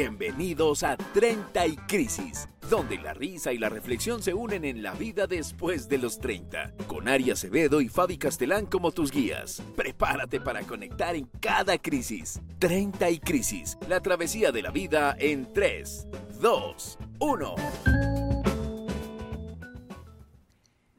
Bienvenidos 0.00 0.84
a 0.84 0.96
30 0.96 1.66
y 1.66 1.76
Crisis, 1.76 2.48
donde 2.70 2.98
la 2.98 3.14
risa 3.14 3.52
y 3.52 3.58
la 3.58 3.68
reflexión 3.68 4.22
se 4.22 4.32
unen 4.32 4.64
en 4.64 4.80
la 4.80 4.92
vida 4.92 5.26
después 5.26 5.88
de 5.88 5.98
los 5.98 6.20
30, 6.20 6.72
con 6.86 7.08
Ari 7.08 7.32
Acevedo 7.32 7.80
y 7.80 7.88
Fabi 7.88 8.16
Castelán 8.16 8.66
como 8.66 8.92
tus 8.92 9.10
guías. 9.10 9.60
Prepárate 9.74 10.40
para 10.40 10.62
conectar 10.62 11.16
en 11.16 11.26
cada 11.40 11.78
crisis. 11.78 12.40
30 12.60 13.10
y 13.10 13.18
Crisis, 13.18 13.76
la 13.88 14.00
travesía 14.00 14.52
de 14.52 14.62
la 14.62 14.70
vida 14.70 15.16
en 15.18 15.52
3, 15.52 16.06
2, 16.40 16.98
1. 17.18 17.54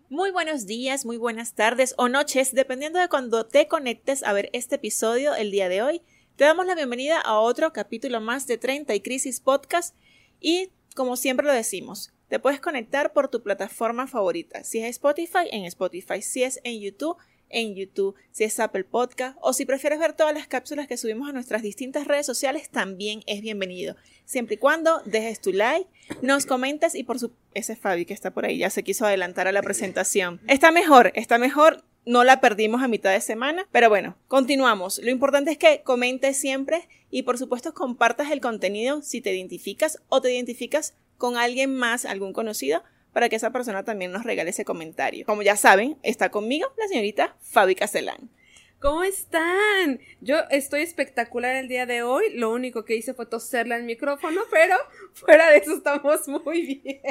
Muy 0.09 0.31
buenos 0.31 0.65
días, 0.65 1.05
muy 1.05 1.15
buenas 1.15 1.55
tardes 1.55 1.95
o 1.97 2.09
noches, 2.09 2.53
dependiendo 2.53 2.99
de 2.99 3.07
cuando 3.07 3.45
te 3.45 3.69
conectes 3.69 4.23
a 4.23 4.33
ver 4.33 4.49
este 4.51 4.75
episodio 4.75 5.35
el 5.35 5.51
día 5.51 5.69
de 5.69 5.83
hoy. 5.83 6.01
Te 6.39 6.45
damos 6.45 6.65
la 6.65 6.73
bienvenida 6.73 7.19
a 7.19 7.37
otro 7.37 7.73
capítulo 7.73 8.21
más 8.21 8.47
de 8.47 8.57
30 8.57 8.95
y 8.95 9.01
Crisis 9.01 9.41
Podcast 9.41 9.93
y 10.39 10.69
como 10.95 11.17
siempre 11.17 11.45
lo 11.45 11.51
decimos, 11.51 12.13
te 12.29 12.39
puedes 12.39 12.61
conectar 12.61 13.11
por 13.11 13.27
tu 13.27 13.43
plataforma 13.43 14.07
favorita. 14.07 14.63
Si 14.63 14.79
es 14.79 14.91
Spotify, 14.91 15.49
en 15.51 15.65
Spotify. 15.65 16.21
Si 16.21 16.43
es 16.43 16.61
en 16.63 16.79
YouTube, 16.79 17.17
en 17.49 17.75
YouTube. 17.75 18.15
Si 18.31 18.45
es 18.45 18.57
Apple 18.61 18.85
Podcast 18.85 19.37
o 19.41 19.51
si 19.51 19.65
prefieres 19.65 19.99
ver 19.99 20.13
todas 20.13 20.33
las 20.33 20.47
cápsulas 20.47 20.87
que 20.87 20.95
subimos 20.95 21.27
a 21.27 21.33
nuestras 21.33 21.61
distintas 21.61 22.07
redes 22.07 22.25
sociales, 22.25 22.69
también 22.69 23.21
es 23.27 23.41
bienvenido. 23.41 23.97
Siempre 24.23 24.55
y 24.55 24.59
cuando 24.59 25.01
dejes 25.03 25.41
tu 25.41 25.51
like, 25.51 25.89
nos 26.21 26.45
comentes 26.45 26.95
y 26.95 27.03
por 27.03 27.19
su... 27.19 27.33
Ese 27.53 27.73
es 27.73 27.79
Fabi 27.79 28.05
que 28.05 28.13
está 28.13 28.31
por 28.31 28.45
ahí, 28.45 28.59
ya 28.59 28.69
se 28.69 28.83
quiso 28.83 29.05
adelantar 29.05 29.49
a 29.49 29.51
la 29.51 29.61
presentación. 29.61 30.39
Está 30.47 30.71
mejor, 30.71 31.11
está 31.15 31.37
mejor 31.37 31.83
no 32.09 32.23
la 32.23 32.41
perdimos 32.41 32.81
a 32.81 32.87
mitad 32.87 33.11
de 33.11 33.21
semana, 33.21 33.67
pero 33.71 33.87
bueno, 33.87 34.17
continuamos. 34.27 34.97
Lo 34.97 35.11
importante 35.11 35.51
es 35.51 35.59
que 35.59 35.83
comentes 35.83 36.37
siempre 36.37 36.89
y 37.11 37.21
por 37.21 37.37
supuesto 37.37 37.75
compartas 37.75 38.31
el 38.31 38.41
contenido 38.41 39.03
si 39.03 39.21
te 39.21 39.31
identificas 39.31 40.01
o 40.09 40.19
te 40.19 40.33
identificas 40.33 40.95
con 41.17 41.37
alguien 41.37 41.75
más, 41.75 42.05
algún 42.05 42.33
conocido, 42.33 42.81
para 43.13 43.29
que 43.29 43.35
esa 43.35 43.51
persona 43.51 43.83
también 43.83 44.11
nos 44.11 44.23
regale 44.23 44.49
ese 44.49 44.65
comentario. 44.65 45.23
Como 45.23 45.43
ya 45.43 45.55
saben, 45.55 45.99
está 46.01 46.31
conmigo 46.31 46.73
la 46.79 46.87
señorita 46.87 47.37
Fabi 47.41 47.75
Castellán. 47.75 48.31
¿Cómo 48.79 49.03
están? 49.03 49.99
Yo 50.19 50.37
estoy 50.49 50.81
espectacular 50.81 51.57
el 51.57 51.67
día 51.67 51.85
de 51.85 52.01
hole. 52.01 52.31
Lo 52.33 52.51
único 52.51 52.85
que 52.85 52.95
hice 52.95 53.13
fue 53.13 53.27
toserle 53.27 53.75
al 53.75 53.83
micrófono, 53.83 54.41
pero 54.49 54.77
fuera 55.13 55.51
de 55.51 55.57
eso 55.57 55.73
estamos 55.73 56.27
muy 56.27 56.81
bien. 56.81 57.01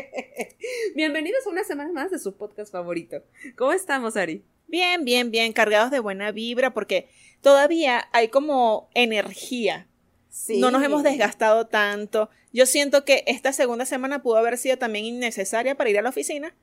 Bienvenidos 0.96 1.46
a 1.46 1.50
una 1.50 1.62
semana 1.62 1.92
más 1.92 2.10
de 2.10 2.18
su 2.18 2.36
podcast 2.36 2.72
favorito. 2.72 3.22
¿Cómo 3.54 3.72
estamos, 3.72 4.16
Ari? 4.16 4.42
Bien, 4.68 5.04
bien, 5.04 5.30
bien, 5.30 5.52
cargados 5.52 5.90
de 5.90 5.98
buena 5.98 6.30
vibra 6.30 6.72
porque 6.74 7.08
todavía 7.40 8.08
hay 8.12 8.28
como 8.28 8.90
energía. 8.94 9.88
Sí. 10.28 10.60
No 10.60 10.70
nos 10.70 10.84
hemos 10.84 11.02
desgastado 11.02 11.66
tanto. 11.66 12.28
Yo 12.52 12.66
siento 12.66 13.04
que 13.04 13.24
esta 13.26 13.52
segunda 13.52 13.86
semana 13.86 14.22
pudo 14.22 14.36
haber 14.36 14.58
sido 14.58 14.76
también 14.76 15.06
innecesaria 15.06 15.74
para 15.74 15.90
ir 15.90 15.98
a 15.98 16.02
la 16.02 16.10
oficina, 16.10 16.54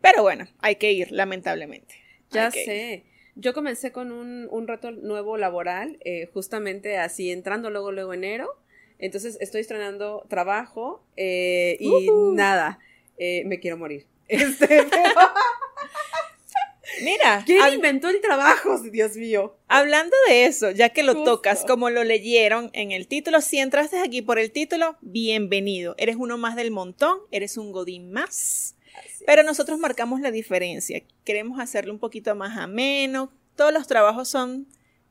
pero 0.00 0.22
bueno, 0.22 0.46
hay 0.60 0.76
que 0.76 0.92
ir, 0.92 1.10
lamentablemente. 1.10 1.94
Ya 2.30 2.50
sé. 2.50 3.04
Yo 3.36 3.52
comencé 3.52 3.90
con 3.90 4.12
un, 4.12 4.46
un 4.50 4.68
reto 4.68 4.90
nuevo 4.92 5.36
laboral, 5.36 5.98
eh, 6.04 6.28
justamente 6.32 6.98
así, 6.98 7.32
entrando 7.32 7.70
luego, 7.70 7.90
luego 7.90 8.14
enero. 8.14 8.48
Entonces 8.98 9.38
estoy 9.40 9.62
estrenando 9.62 10.24
trabajo 10.28 11.04
eh, 11.16 11.76
y 11.80 12.08
nada, 12.34 12.78
eh, 13.18 13.42
me 13.46 13.58
quiero 13.58 13.76
morir. 13.76 14.06
Este, 14.26 14.66
pero... 14.66 15.20
Mira. 17.02 17.42
¿Quién 17.46 17.74
inventó 17.74 18.08
el 18.08 18.20
trabajo, 18.20 18.80
Dios 18.90 19.16
mío? 19.16 19.56
Hablando 19.68 20.16
de 20.28 20.46
eso, 20.46 20.70
ya 20.70 20.90
que 20.90 21.02
lo 21.02 21.24
tocas, 21.24 21.64
como 21.64 21.90
lo 21.90 22.04
leyeron 22.04 22.70
en 22.72 22.92
el 22.92 23.06
título, 23.06 23.40
si 23.40 23.58
entraste 23.58 23.98
aquí 23.98 24.22
por 24.22 24.38
el 24.38 24.50
título, 24.50 24.96
bienvenido. 25.00 25.94
Eres 25.98 26.16
uno 26.16 26.38
más 26.38 26.56
del 26.56 26.70
montón, 26.70 27.18
eres 27.30 27.56
un 27.56 27.72
godín 27.72 28.12
más. 28.12 28.76
Pero 29.26 29.42
nosotros 29.42 29.78
marcamos 29.78 30.20
la 30.20 30.30
diferencia. 30.30 31.02
Queremos 31.24 31.58
hacerlo 31.58 31.92
un 31.92 31.98
poquito 31.98 32.34
más 32.34 32.56
ameno. 32.58 33.32
Todos 33.56 33.72
los 33.72 33.86
trabajos 33.86 34.28
son 34.28 34.66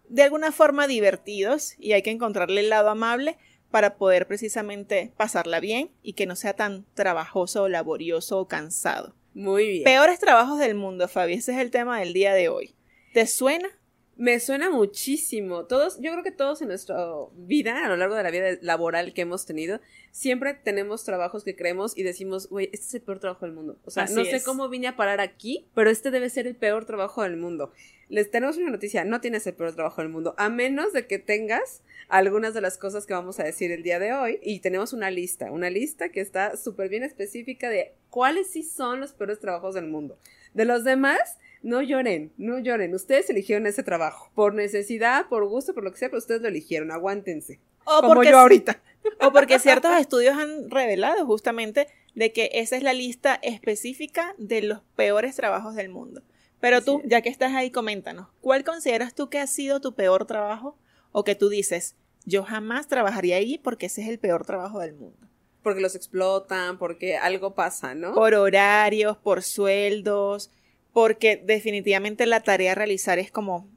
de 0.07 0.23
alguna 0.23 0.51
forma 0.51 0.87
divertidos 0.87 1.75
y 1.79 1.93
hay 1.93 2.01
que 2.01 2.11
encontrarle 2.11 2.61
el 2.61 2.69
lado 2.69 2.89
amable 2.89 3.37
para 3.71 3.95
poder 3.95 4.27
precisamente 4.27 5.11
pasarla 5.17 5.59
bien 5.59 5.89
y 6.03 6.13
que 6.13 6.27
no 6.27 6.35
sea 6.35 6.53
tan 6.53 6.85
trabajoso 6.93 7.67
laborioso 7.69 8.39
o 8.39 8.47
cansado. 8.47 9.15
Muy 9.33 9.67
bien. 9.67 9.83
Peores 9.83 10.19
trabajos 10.19 10.59
del 10.59 10.75
mundo, 10.75 11.07
Fabi. 11.07 11.33
Ese 11.33 11.53
es 11.53 11.59
el 11.59 11.71
tema 11.71 11.99
del 11.99 12.13
día 12.13 12.33
de 12.33 12.49
hoy. 12.49 12.75
¿Te 13.13 13.27
suena? 13.27 13.69
Me 14.15 14.39
suena 14.39 14.69
muchísimo. 14.69 15.65
Todos, 15.65 15.99
yo 15.99 16.11
creo 16.11 16.23
que 16.23 16.31
todos 16.31 16.61
en 16.61 16.67
nuestra 16.67 16.95
vida, 17.35 17.83
a 17.83 17.89
lo 17.89 17.97
largo 17.97 18.15
de 18.15 18.23
la 18.23 18.29
vida 18.29 18.57
laboral 18.61 19.13
que 19.13 19.21
hemos 19.21 19.45
tenido, 19.45 19.79
siempre 20.11 20.53
tenemos 20.53 21.03
trabajos 21.03 21.43
que 21.43 21.55
creemos 21.55 21.97
y 21.97 22.03
decimos, 22.03 22.47
güey, 22.47 22.69
este 22.71 22.85
es 22.85 22.93
el 22.93 23.01
peor 23.01 23.19
trabajo 23.19 23.45
del 23.45 23.55
mundo. 23.55 23.79
O 23.85 23.91
sea, 23.91 24.03
Así 24.03 24.13
no 24.13 24.23
sé 24.23 24.43
cómo 24.43 24.69
vine 24.69 24.87
a 24.87 24.95
parar 24.95 25.19
aquí, 25.19 25.65
pero 25.73 25.89
este 25.89 26.11
debe 26.11 26.29
ser 26.29 26.45
el 26.45 26.55
peor 26.55 26.85
trabajo 26.85 27.23
del 27.23 27.37
mundo. 27.37 27.71
Les 28.07 28.29
tenemos 28.29 28.57
una 28.57 28.69
noticia, 28.69 29.03
no 29.03 29.19
tienes 29.19 29.47
el 29.47 29.55
peor 29.55 29.73
trabajo 29.73 30.01
del 30.01 30.09
mundo, 30.09 30.35
a 30.37 30.49
menos 30.49 30.93
de 30.93 31.07
que 31.07 31.17
tengas 31.17 31.81
algunas 32.07 32.53
de 32.53 32.61
las 32.61 32.77
cosas 32.77 33.07
que 33.07 33.13
vamos 33.13 33.39
a 33.39 33.43
decir 33.43 33.71
el 33.71 33.81
día 33.81 33.97
de 33.97 34.13
hoy. 34.13 34.39
Y 34.43 34.59
tenemos 34.59 34.93
una 34.93 35.09
lista, 35.09 35.51
una 35.51 35.71
lista 35.71 36.09
que 36.09 36.21
está 36.21 36.55
súper 36.55 36.89
bien 36.89 37.01
específica 37.01 37.69
de 37.69 37.95
cuáles 38.11 38.51
sí 38.51 38.61
son 38.61 38.99
los 38.99 39.13
peores 39.13 39.39
trabajos 39.39 39.73
del 39.73 39.87
mundo. 39.87 40.19
De 40.53 40.65
los 40.65 40.83
demás, 40.83 41.39
no 41.63 41.81
lloren, 41.81 42.31
no 42.37 42.59
lloren. 42.59 42.93
Ustedes 42.93 43.29
eligieron 43.29 43.65
ese 43.65 43.81
trabajo. 43.83 44.29
Por 44.35 44.53
necesidad, 44.53 45.27
por 45.27 45.47
gusto, 45.47 45.73
por 45.73 45.83
lo 45.83 45.91
que 45.91 45.97
sea, 45.97 46.09
pero 46.09 46.19
ustedes 46.19 46.41
lo 46.41 46.49
eligieron. 46.49 46.91
Aguántense. 46.91 47.59
O 47.85 48.01
como 48.01 48.23
yo 48.23 48.37
ahorita. 48.37 48.81
O 49.19 49.31
porque 49.31 49.59
ciertos 49.59 49.97
estudios 49.97 50.37
han 50.37 50.69
revelado 50.69 51.25
justamente 51.25 51.87
de 52.15 52.31
que 52.31 52.51
esa 52.53 52.77
es 52.77 52.83
la 52.83 52.93
lista 52.93 53.39
específica 53.41 54.35
de 54.37 54.61
los 54.61 54.81
peores 54.95 55.35
trabajos 55.35 55.75
del 55.75 55.89
mundo. 55.89 56.21
Pero 56.59 56.81
tú, 56.81 57.01
ya 57.05 57.21
que 57.21 57.29
estás 57.29 57.53
ahí, 57.53 57.71
coméntanos, 57.71 58.27
¿cuál 58.39 58.63
consideras 58.63 59.13
tú 59.15 59.29
que 59.29 59.39
ha 59.39 59.47
sido 59.47 59.81
tu 59.81 59.95
peor 59.95 60.25
trabajo? 60.25 60.77
O 61.11 61.23
que 61.23 61.35
tú 61.35 61.49
dices, 61.49 61.95
yo 62.25 62.43
jamás 62.43 62.87
trabajaría 62.87 63.35
ahí 63.35 63.57
porque 63.57 63.87
ese 63.87 64.01
es 64.01 64.07
el 64.07 64.19
peor 64.19 64.45
trabajo 64.45 64.79
del 64.79 64.93
mundo. 64.93 65.27
Porque 65.61 65.81
los 65.81 65.95
explotan, 65.95 66.77
porque 66.77 67.17
algo 67.17 67.53
pasa, 67.53 67.95
¿no? 67.95 68.13
Por 68.13 68.33
horarios, 68.33 69.17
por 69.17 69.43
sueldos, 69.43 70.51
porque 70.93 71.41
definitivamente 71.43 72.25
la 72.25 72.41
tarea 72.41 72.71
a 72.71 72.75
realizar 72.75 73.19
es 73.19 73.31
como, 73.31 73.67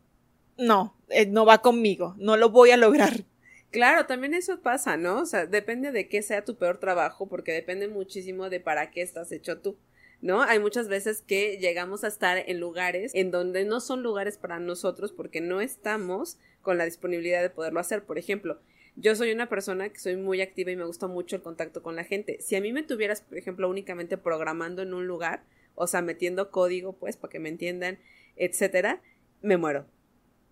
no, 0.59 0.97
eh, 1.09 1.27
no 1.27 1.45
va 1.45 1.63
conmigo, 1.63 2.15
no 2.19 2.37
lo 2.37 2.51
voy 2.51 2.71
a 2.71 2.77
lograr. 2.77 3.25
Claro, 3.71 4.07
también 4.07 4.33
eso 4.35 4.61
pasa, 4.61 4.97
¿no? 4.97 5.21
O 5.21 5.27
sea, 5.27 5.47
depende 5.47 5.91
de 5.91 6.09
qué 6.09 6.23
sea 6.23 6.45
tu 6.45 6.57
peor 6.57 6.79
trabajo, 6.79 7.27
porque 7.27 7.53
depende 7.53 7.89
muchísimo 7.89 8.49
de 8.49 8.61
para 8.61 8.91
qué 8.91 9.03
estás 9.03 9.33
hecho 9.33 9.59
tú. 9.59 9.77
¿no? 10.21 10.43
Hay 10.43 10.59
muchas 10.59 10.89
veces 10.89 11.23
que 11.27 11.59
llegamos 11.59 12.05
a 12.05 12.09
estar 12.09 12.39
en 12.39 12.61
lugares 12.61 13.13
en 13.15 13.31
donde 13.31 13.65
no 13.65 13.81
son 13.81 14.03
lugares 14.03 14.39
para 14.39 14.59
nosotros 14.59 15.13
porque 15.13 15.41
no 15.41 15.61
estamos 15.61 16.39
con 16.63 16.79
la 16.79 16.85
disponibilidad 16.85 17.43
de 17.43 17.51
poderlo 17.51 17.81
hacer. 17.81 18.05
Por 18.05 18.19
ejemplo, 18.19 18.59
yo 18.97 19.15
soy 19.15 19.31
una 19.31 19.49
persona 19.49 19.89
que 19.91 19.99
soy 19.99 20.17
muy 20.17 20.41
activa 20.41 20.71
y 20.71 20.77
me 20.77 20.87
gusta 20.87 21.07
mucho 21.07 21.37
el 21.37 21.43
contacto 21.43 21.83
con 21.83 21.97
la 21.97 22.05
gente. 22.05 22.39
Si 22.41 22.57
a 22.57 22.61
mí 22.61 22.73
me 22.73 22.83
tuvieras, 22.83 23.21
por 23.21 23.37
ejemplo, 23.37 23.69
únicamente 23.69 24.17
programando 24.17 24.83
en 24.83 24.95
un 24.95 25.07
lugar, 25.07 25.43
o 25.77 25.87
sea, 25.87 26.03
metiendo 26.03 26.51
código, 26.51 26.95
pues, 26.95 27.17
para 27.17 27.31
que 27.31 27.39
me 27.39 27.49
entiendan, 27.49 27.99
etcétera, 28.35 29.01
me 29.43 29.57
muero. 29.57 29.87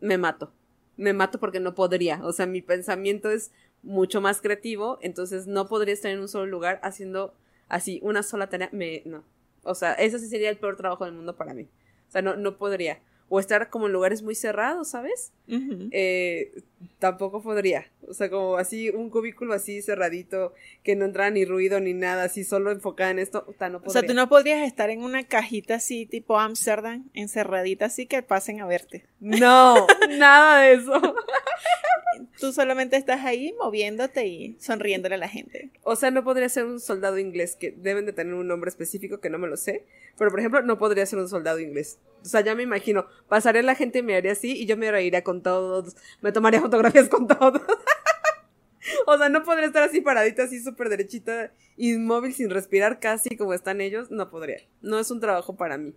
Me 0.01 0.19
mato. 0.19 0.53
Me 0.97 1.13
mato 1.13 1.41
porque 1.41 1.59
no 1.59 1.75
podría. 1.75 2.25
O 2.25 2.33
sea, 2.33 2.47
mi 2.47 2.63
pensamiento 2.63 3.31
es 3.31 3.51
mucho 3.83 4.21
más 4.21 4.41
creativo, 4.41 4.99
entonces 5.03 5.47
no 5.47 5.67
podría 5.67 5.95
estar 5.95 6.11
en 6.11 6.21
un 6.21 6.29
solo 6.29 6.47
lugar 6.47 6.81
haciendo 6.83 7.35
así 7.69 8.01
una 8.03 8.23
sola 8.23 8.49
tarea. 8.49 8.71
Me, 8.73 9.03
no, 9.05 9.25
o 9.65 9.75
sea, 9.75 9.95
ese 9.95 10.19
sí 10.19 10.29
sería 10.29 10.51
el 10.51 10.59
peor 10.59 10.77
trabajo 10.77 11.05
del 11.05 11.15
mundo 11.15 11.37
para 11.37 11.55
mí. 11.55 11.69
O 12.09 12.11
sea, 12.11 12.23
no, 12.23 12.37
no 12.37 12.57
podría. 12.57 13.01
O 13.35 13.41
estar 13.41 13.69
como 13.69 13.87
en 13.87 13.93
lugares 13.93 14.23
muy 14.23 14.37
cerrados, 14.37 14.91
¿sabes? 14.91 15.33
eh, 15.49 16.63
tampoco 17.01 17.43
podría. 17.43 17.91
O 18.07 18.15
sea, 18.15 18.31
como 18.31 18.59
así, 18.59 18.91
un 18.91 19.11
cubículo 19.11 19.55
así 19.55 19.83
cerradito, 19.83 20.55
que 20.85 20.95
no 20.95 21.05
entra 21.05 21.31
ni 21.31 21.45
ruido 21.45 21.81
ni 21.81 21.95
nada, 21.95 22.23
así 22.23 22.45
solo 22.45 22.71
enfocada 22.71 23.11
en 23.11 23.19
esto, 23.19 23.45
o 23.49 23.53
sea, 23.59 23.71
no 23.71 23.81
podría. 23.81 23.89
O 23.89 23.93
sea, 23.93 24.03
tú 24.07 24.15
no 24.15 24.29
podrías 24.29 24.65
estar 24.65 24.91
en 24.91 25.03
una 25.03 25.25
cajita 25.25 25.75
así, 25.75 26.07
tipo 26.07 26.39
Amsterdam, 26.39 27.11
encerradita 27.13 27.87
así 27.87 28.07
que 28.07 28.23
pasen 28.23 28.61
a 28.61 28.67
verte. 28.67 29.05
No, 29.19 29.85
nada 30.11 30.61
de 30.61 30.75
eso. 30.75 30.93
Tú 32.39 32.53
solamente 32.53 32.97
estás 32.97 33.25
ahí 33.25 33.55
moviéndote 33.59 34.27
y 34.27 34.57
sonriéndole 34.61 35.17
a 35.17 35.19
la 35.19 35.29
gente. 35.29 35.71
O 35.83 35.97
sea, 35.97 36.11
no 36.11 36.23
podría 36.23 36.49
ser 36.49 36.65
un 36.67 36.79
soldado 36.79 37.19
inglés, 37.19 37.57
que 37.57 37.73
deben 37.73 38.07
de 38.07 38.13
tener 38.13 38.35
un 38.35 38.47
nombre 38.47 38.69
específico 38.69 39.19
que 39.19 39.31
no 39.31 39.39
me 39.39 39.49
lo 39.49 39.57
sé. 39.57 39.85
Pero, 40.17 40.31
por 40.31 40.39
ejemplo, 40.39 40.63
no 40.63 40.79
podría 40.79 41.07
ser 41.07 41.19
un 41.19 41.29
soldado 41.29 41.59
inglés. 41.59 41.99
O 42.25 42.29
sea, 42.29 42.41
ya 42.41 42.55
me 42.55 42.63
imagino, 42.63 43.05
pasaría 43.29 43.63
la 43.63 43.75
gente 43.75 43.99
y 43.99 44.03
me 44.03 44.17
haría 44.17 44.33
así 44.33 44.53
y 44.57 44.65
yo 44.67 44.77
me 44.79 44.91
reiría 44.91 45.23
con 45.23 45.43
todos, 45.43 45.95
me 46.23 46.33
tomaría 46.33 46.61
fotografías 46.61 47.09
con 47.11 47.27
todos. 47.29 47.61
o 49.07 49.19
sea, 49.19 49.29
no 49.29 49.43
podría 49.45 49.67
estar 49.67 49.83
así 49.83 50.01
paradita, 50.01 50.45
así 50.45 50.63
súper 50.63 50.89
derechita, 50.89 51.53
inmóvil, 51.77 52.35
sin 52.35 52.51
respirar 52.51 52.99
casi 53.01 53.37
como 53.37 53.55
están 53.55 53.81
ellos. 53.81 54.11
No 54.11 54.31
podría. 54.31 54.59
No 54.83 54.99
es 54.99 55.11
un 55.11 55.21
trabajo 55.21 55.57
para 55.57 55.77
mí. 55.79 55.95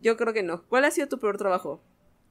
Yo 0.00 0.16
creo 0.16 0.32
que 0.32 0.42
no. 0.42 0.62
¿Cuál 0.68 0.84
ha 0.86 0.90
sido 0.90 1.08
tu 1.08 1.18
peor 1.18 1.36
trabajo? 1.38 1.80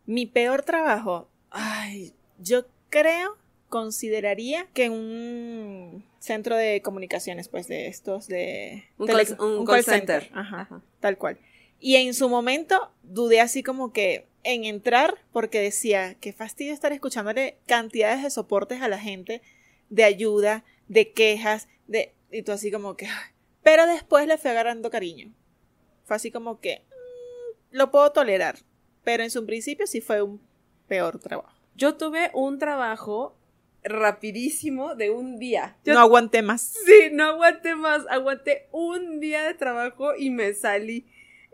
Mi 0.05 0.25
peor 0.25 0.63
trabajo. 0.63 1.29
Ay, 1.51 2.13
yo 2.39 2.65
creo 2.89 3.37
consideraría 3.69 4.65
que 4.73 4.89
un 4.89 6.03
centro 6.19 6.55
de 6.57 6.81
comunicaciones, 6.81 7.47
pues 7.47 7.67
de 7.67 7.87
estos, 7.87 8.27
de... 8.27 8.83
Un 8.97 9.07
tele- 9.07 9.25
call- 9.37 9.59
un 9.59 9.65
call 9.65 9.83
center. 9.83 10.29
Ajá, 10.33 10.61
Ajá. 10.61 10.81
tal 10.99 11.17
cual. 11.17 11.37
Y 11.79 11.95
en 11.95 12.13
su 12.13 12.29
momento 12.29 12.91
dudé 13.03 13.39
así 13.41 13.63
como 13.63 13.93
que 13.93 14.27
en 14.43 14.65
entrar 14.65 15.15
porque 15.31 15.59
decía, 15.61 16.15
qué 16.19 16.33
fastidio 16.33 16.73
estar 16.73 16.91
escuchándole 16.91 17.57
cantidades 17.65 18.23
de 18.23 18.29
soportes 18.29 18.81
a 18.81 18.87
la 18.87 18.99
gente, 18.99 19.41
de 19.89 20.03
ayuda, 20.03 20.63
de 20.87 21.11
quejas, 21.11 21.67
de... 21.87 22.13
Y 22.31 22.43
tú 22.43 22.51
así 22.51 22.71
como 22.71 22.95
que... 22.95 23.07
Pero 23.63 23.85
después 23.87 24.27
le 24.27 24.37
fui 24.37 24.51
agarrando 24.51 24.89
cariño. 24.89 25.33
Fue 26.05 26.15
así 26.15 26.31
como 26.31 26.59
que... 26.59 26.83
"Mm, 26.89 27.77
lo 27.77 27.91
puedo 27.91 28.11
tolerar. 28.11 28.59
Pero 29.03 29.23
en 29.23 29.31
su 29.31 29.45
principio 29.45 29.87
sí 29.87 30.01
fue 30.01 30.21
un 30.21 30.41
peor 30.87 31.19
trabajo. 31.19 31.57
Yo 31.75 31.95
tuve 31.95 32.31
un 32.33 32.59
trabajo 32.59 33.35
rapidísimo 33.83 34.95
de 34.95 35.09
un 35.09 35.39
día. 35.39 35.77
Yo 35.85 35.93
no 35.93 35.99
aguanté 36.01 36.41
más. 36.41 36.73
Sí, 36.85 37.09
no 37.11 37.25
aguanté 37.25 37.75
más. 37.75 38.05
Aguanté 38.09 38.67
un 38.71 39.19
día 39.19 39.43
de 39.43 39.53
trabajo 39.53 40.15
y 40.17 40.29
me 40.29 40.53
salí. 40.53 41.05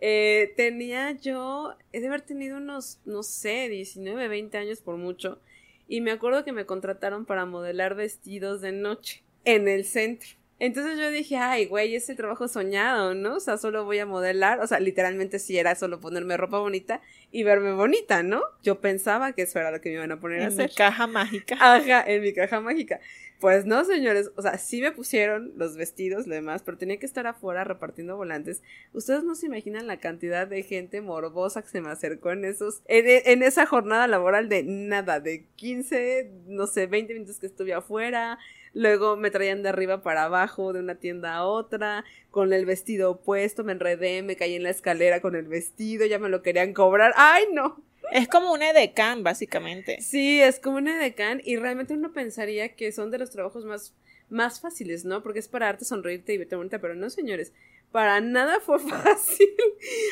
Eh, 0.01 0.53
tenía 0.57 1.11
yo, 1.11 1.75
he 1.93 2.01
de 2.01 2.07
haber 2.07 2.21
tenido 2.21 2.57
unos, 2.57 2.99
no 3.05 3.23
sé, 3.23 3.69
19, 3.69 4.27
20 4.27 4.57
años 4.57 4.81
por 4.81 4.97
mucho. 4.97 5.39
Y 5.87 6.01
me 6.01 6.11
acuerdo 6.11 6.43
que 6.43 6.51
me 6.51 6.65
contrataron 6.65 7.25
para 7.25 7.45
modelar 7.45 7.95
vestidos 7.95 8.61
de 8.61 8.71
noche 8.71 9.23
en 9.45 9.67
el 9.67 9.85
centro. 9.85 10.29
Entonces 10.57 10.97
yo 10.97 11.11
dije, 11.11 11.35
ay, 11.35 11.65
güey, 11.65 11.95
ese 11.95 12.15
trabajo 12.15 12.47
soñado, 12.47 13.13
¿no? 13.13 13.35
O 13.35 13.39
sea, 13.41 13.57
solo 13.57 13.83
voy 13.83 13.99
a 13.99 14.05
modelar. 14.05 14.61
O 14.61 14.67
sea, 14.67 14.79
literalmente 14.79 15.37
sí 15.37 15.57
era 15.57 15.75
solo 15.75 15.99
ponerme 15.99 16.37
ropa 16.37 16.59
bonita 16.59 17.01
y 17.31 17.43
verme 17.43 17.73
bonita, 17.73 18.23
¿no? 18.23 18.41
Yo 18.63 18.79
pensaba 18.79 19.33
que 19.33 19.41
eso 19.43 19.59
era 19.59 19.69
lo 19.71 19.81
que 19.81 19.89
me 19.89 19.95
iban 19.95 20.13
a 20.13 20.19
poner 20.19 20.41
a 20.41 20.43
En 20.43 20.47
hacer. 20.47 20.69
mi 20.69 20.75
caja 20.75 21.07
mágica. 21.07 21.57
Ajá, 21.59 22.03
en 22.07 22.21
mi 22.21 22.33
caja 22.33 22.61
mágica. 22.61 23.01
Pues 23.45 23.67
no, 23.67 23.85
señores, 23.85 24.31
o 24.37 24.41
sea, 24.41 24.57
sí 24.57 24.81
me 24.81 24.91
pusieron 24.91 25.53
los 25.55 25.77
vestidos, 25.77 26.25
lo 26.25 26.33
demás, 26.33 26.63
pero 26.63 26.79
tenía 26.79 26.97
que 26.97 27.05
estar 27.05 27.27
afuera 27.27 27.63
repartiendo 27.63 28.17
volantes. 28.17 28.63
Ustedes 28.91 29.23
no 29.23 29.35
se 29.35 29.45
imaginan 29.45 29.85
la 29.85 29.99
cantidad 29.99 30.47
de 30.47 30.63
gente 30.63 30.99
morbosa 30.99 31.61
que 31.61 31.67
se 31.67 31.79
me 31.79 31.91
acercó 31.91 32.31
en 32.31 32.43
esos, 32.43 32.81
en, 32.87 33.05
en 33.07 33.43
esa 33.43 33.67
jornada 33.67 34.07
laboral 34.07 34.49
de 34.49 34.63
nada, 34.63 35.19
de 35.19 35.45
15, 35.57 36.31
no 36.47 36.65
sé, 36.65 36.87
20 36.87 37.13
minutos 37.13 37.37
que 37.37 37.45
estuve 37.45 37.75
afuera. 37.75 38.39
Luego 38.75 39.15
me 39.15 39.31
traían 39.31 39.63
de 39.63 39.69
arriba 39.69 40.03
para 40.03 40.25
abajo, 40.25 40.73
de 40.73 40.81
una 40.81 40.95
tienda 40.95 41.33
a 41.33 41.45
otra, 41.45 42.03
con 42.29 42.51
el 42.51 42.65
vestido 42.65 43.21
puesto, 43.21 43.63
me 43.63 43.71
enredé, 43.71 44.21
me 44.21 44.35
caí 44.35 44.53
en 44.55 44.63
la 44.63 44.69
escalera 44.69 45.21
con 45.21 45.33
el 45.37 45.47
vestido, 45.47 46.05
ya 46.05 46.19
me 46.19 46.27
lo 46.27 46.41
querían 46.41 46.73
cobrar. 46.73 47.13
¡Ay, 47.15 47.45
no! 47.53 47.81
Es 48.11 48.27
como 48.27 48.51
un 48.51 48.61
edecán, 48.61 49.23
básicamente. 49.23 50.01
Sí, 50.01 50.41
es 50.41 50.59
como 50.59 50.75
un 50.75 50.89
edecán 50.89 51.41
y 51.45 51.55
realmente 51.55 51.93
uno 51.93 52.11
pensaría 52.11 52.75
que 52.75 52.91
son 52.91 53.11
de 53.11 53.17
los 53.17 53.31
trabajos 53.31 53.63
más, 53.63 53.95
más 54.29 54.59
fáciles, 54.59 55.05
¿no? 55.05 55.23
Porque 55.23 55.39
es 55.39 55.47
pararte, 55.47 55.85
sonreírte 55.85 56.33
y 56.33 56.37
verte 56.37 56.57
bonita, 56.57 56.79
pero 56.79 56.95
no, 56.95 57.09
señores, 57.09 57.53
para 57.93 58.19
nada 58.19 58.59
fue 58.59 58.79
fácil. 58.89 59.55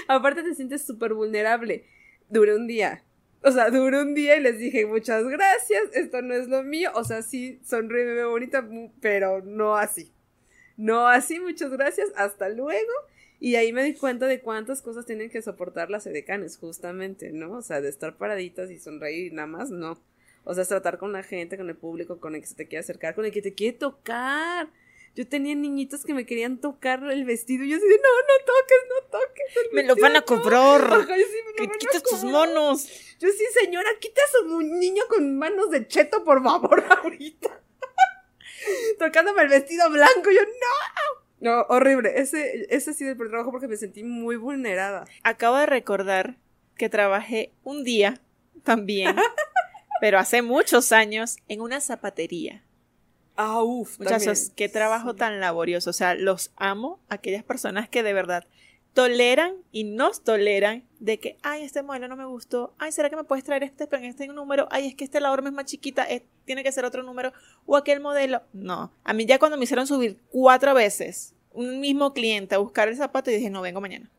Aparte 0.08 0.42
te 0.42 0.56
sientes 0.56 0.86
súper 0.86 1.14
vulnerable. 1.14 1.86
Duré 2.30 2.56
un 2.56 2.66
día. 2.66 3.04
O 3.44 3.52
sea, 3.52 3.70
duré 3.70 4.02
un 4.02 4.14
día 4.14 4.38
y 4.38 4.42
les 4.42 4.58
dije 4.58 4.86
muchas 4.86 5.26
gracias, 5.26 5.84
esto 5.94 6.22
no 6.22 6.34
es 6.34 6.48
lo 6.48 6.64
mío. 6.64 6.92
O 6.96 7.04
sea, 7.04 7.22
sí, 7.22 7.60
sonríe, 7.64 8.06
me 8.06 8.14
veo 8.14 8.30
bonita, 8.30 8.68
pero 9.02 9.42
no 9.42 9.76
así. 9.76 10.14
No 10.78 11.08
así, 11.08 11.40
muchas 11.40 11.72
gracias, 11.72 12.12
hasta 12.16 12.50
luego. 12.50 12.92
Y 13.40 13.56
ahí 13.56 13.74
me 13.74 13.84
di 13.84 13.94
cuenta 13.96 14.28
de 14.28 14.40
cuántas 14.40 14.82
cosas 14.82 15.06
tienen 15.06 15.30
que 15.30 15.42
soportar 15.42 15.90
las 15.90 16.08
edecanes, 16.08 16.58
justamente, 16.58 17.34
¿no? 17.34 17.58
O 17.58 17.62
sea, 17.62 17.82
de 17.82 17.90
estar 17.90 18.16
paraditas 18.18 18.72
y 18.72 18.80
sonreír 18.80 19.34
y 19.34 19.36
nada 19.36 19.48
más, 19.48 19.70
no. 19.70 20.02
O 20.46 20.54
sea, 20.54 20.64
es 20.64 20.70
tratar 20.70 20.98
con 20.98 21.12
la 21.12 21.24
gente, 21.24 21.58
con 21.58 21.70
el 21.70 21.76
público, 21.76 22.20
con 22.22 22.36
el 22.36 22.42
que 22.42 22.48
se 22.48 22.56
te 22.56 22.68
quiere 22.68 22.80
acercar, 22.80 23.16
con 23.16 23.26
el 23.26 23.32
que 23.32 23.42
te 23.42 23.54
quiere 23.54 23.78
tocar. 23.78 24.70
Yo 25.16 25.28
tenía 25.28 25.54
niñitos 25.54 26.04
que 26.06 26.14
me 26.16 26.26
querían 26.26 26.58
tocar 26.60 27.04
el 27.04 27.24
vestido 27.24 27.64
y 27.64 27.70
yo 27.70 27.78
así 27.78 27.88
de, 27.88 27.98
no, 27.98 28.02
no 28.02 28.46
toques, 28.46 28.78
no 28.90 29.10
toques. 29.20 29.58
el 29.68 29.74
Me 29.76 29.84
lo 29.84 29.96
van 29.96 30.16
a 30.16 30.20
no". 30.20 30.26
cobrar. 30.26 30.82
Ajá, 30.86 31.16
sí, 31.16 31.24
me 31.60 31.66
a 31.66 31.70
quites 31.78 32.02
tus 32.02 32.24
monos. 32.24 32.88
Yo 33.20 33.30
sí, 33.30 33.44
señora, 33.62 33.90
quita 34.00 34.22
a 34.22 34.32
su 34.32 34.62
niño 34.62 35.04
con 35.10 35.38
manos 35.38 35.70
de 35.70 35.88
cheto, 35.88 36.24
por 36.24 36.44
favor, 36.44 36.84
ahorita. 37.04 37.62
Tocándome 38.98 39.44
el 39.44 39.50
vestido 39.50 39.90
blanco, 39.90 40.32
yo 40.32 40.42
no. 40.42 41.24
No, 41.40 41.62
horrible. 41.70 42.14
Ese, 42.20 42.66
ese 42.70 42.92
ha 42.92 42.94
sido 42.94 43.12
el 43.12 43.18
trabajo 43.18 43.52
porque 43.52 43.68
me 43.68 43.76
sentí 43.78 44.04
muy 44.04 44.38
vulnerada. 44.38 45.06
Acabo 45.24 45.58
de 45.58 45.66
recordar 45.66 46.38
que 46.78 46.90
trabajé 46.90 47.52
un 47.64 47.84
día 47.84 48.22
también, 48.64 49.16
pero 50.02 50.18
hace 50.20 50.42
muchos 50.42 50.92
años, 50.92 51.36
en 51.50 51.62
una 51.62 51.82
zapatería. 51.82 52.64
Ah, 53.36 53.64
uff. 53.64 54.00
Muchachos, 54.00 54.52
qué 54.56 54.70
trabajo 54.70 55.16
tan 55.16 55.40
laborioso. 55.40 55.90
O 55.90 55.94
sea, 55.94 56.16
los 56.16 56.52
amo, 56.56 57.00
aquellas 57.10 57.44
personas 57.44 57.90
que 57.90 58.04
de 58.04 58.14
verdad 58.14 58.46
toleran 58.94 59.56
y 59.72 59.86
nos 59.86 60.24
toleran 60.24 60.84
de 61.00 61.20
que, 61.20 61.38
ay, 61.42 61.64
este 61.64 61.82
modelo 61.82 62.08
no 62.08 62.16
me 62.16 62.26
gustó, 62.26 62.74
ay, 62.78 62.92
¿será 62.92 63.10
que 63.10 63.16
me 63.16 63.24
puedes 63.24 63.44
traer 63.44 63.64
este, 63.64 63.88
pero 63.88 64.04
en 64.04 64.10
este 64.10 64.28
número? 64.28 64.68
Ay, 64.70 64.88
es 64.88 64.96
que 64.96 65.04
este 65.04 65.20
la 65.20 65.32
horma 65.32 65.50
es 65.50 65.56
más 65.56 65.66
chiquita, 65.66 66.08
tiene 66.46 66.64
que 66.64 66.72
ser 66.72 66.86
otro 66.86 67.02
número, 67.02 67.34
o 67.66 67.76
aquel 67.76 68.00
modelo. 68.00 68.44
No, 68.54 68.92
a 69.04 69.14
mí 69.14 69.26
ya 69.26 69.40
cuando 69.40 69.58
me 69.58 69.64
hicieron 69.64 69.88
subir 69.88 70.20
cuatro 70.30 70.74
veces 70.76 71.34
un 71.54 71.80
mismo 71.80 72.14
cliente 72.14 72.56
a 72.56 72.60
buscar 72.60 72.88
el 72.88 72.96
zapato, 72.96 73.32
y 73.32 73.36
dije, 73.36 73.50
no, 73.50 73.62
vengo 73.62 73.82
mañana. 73.82 74.10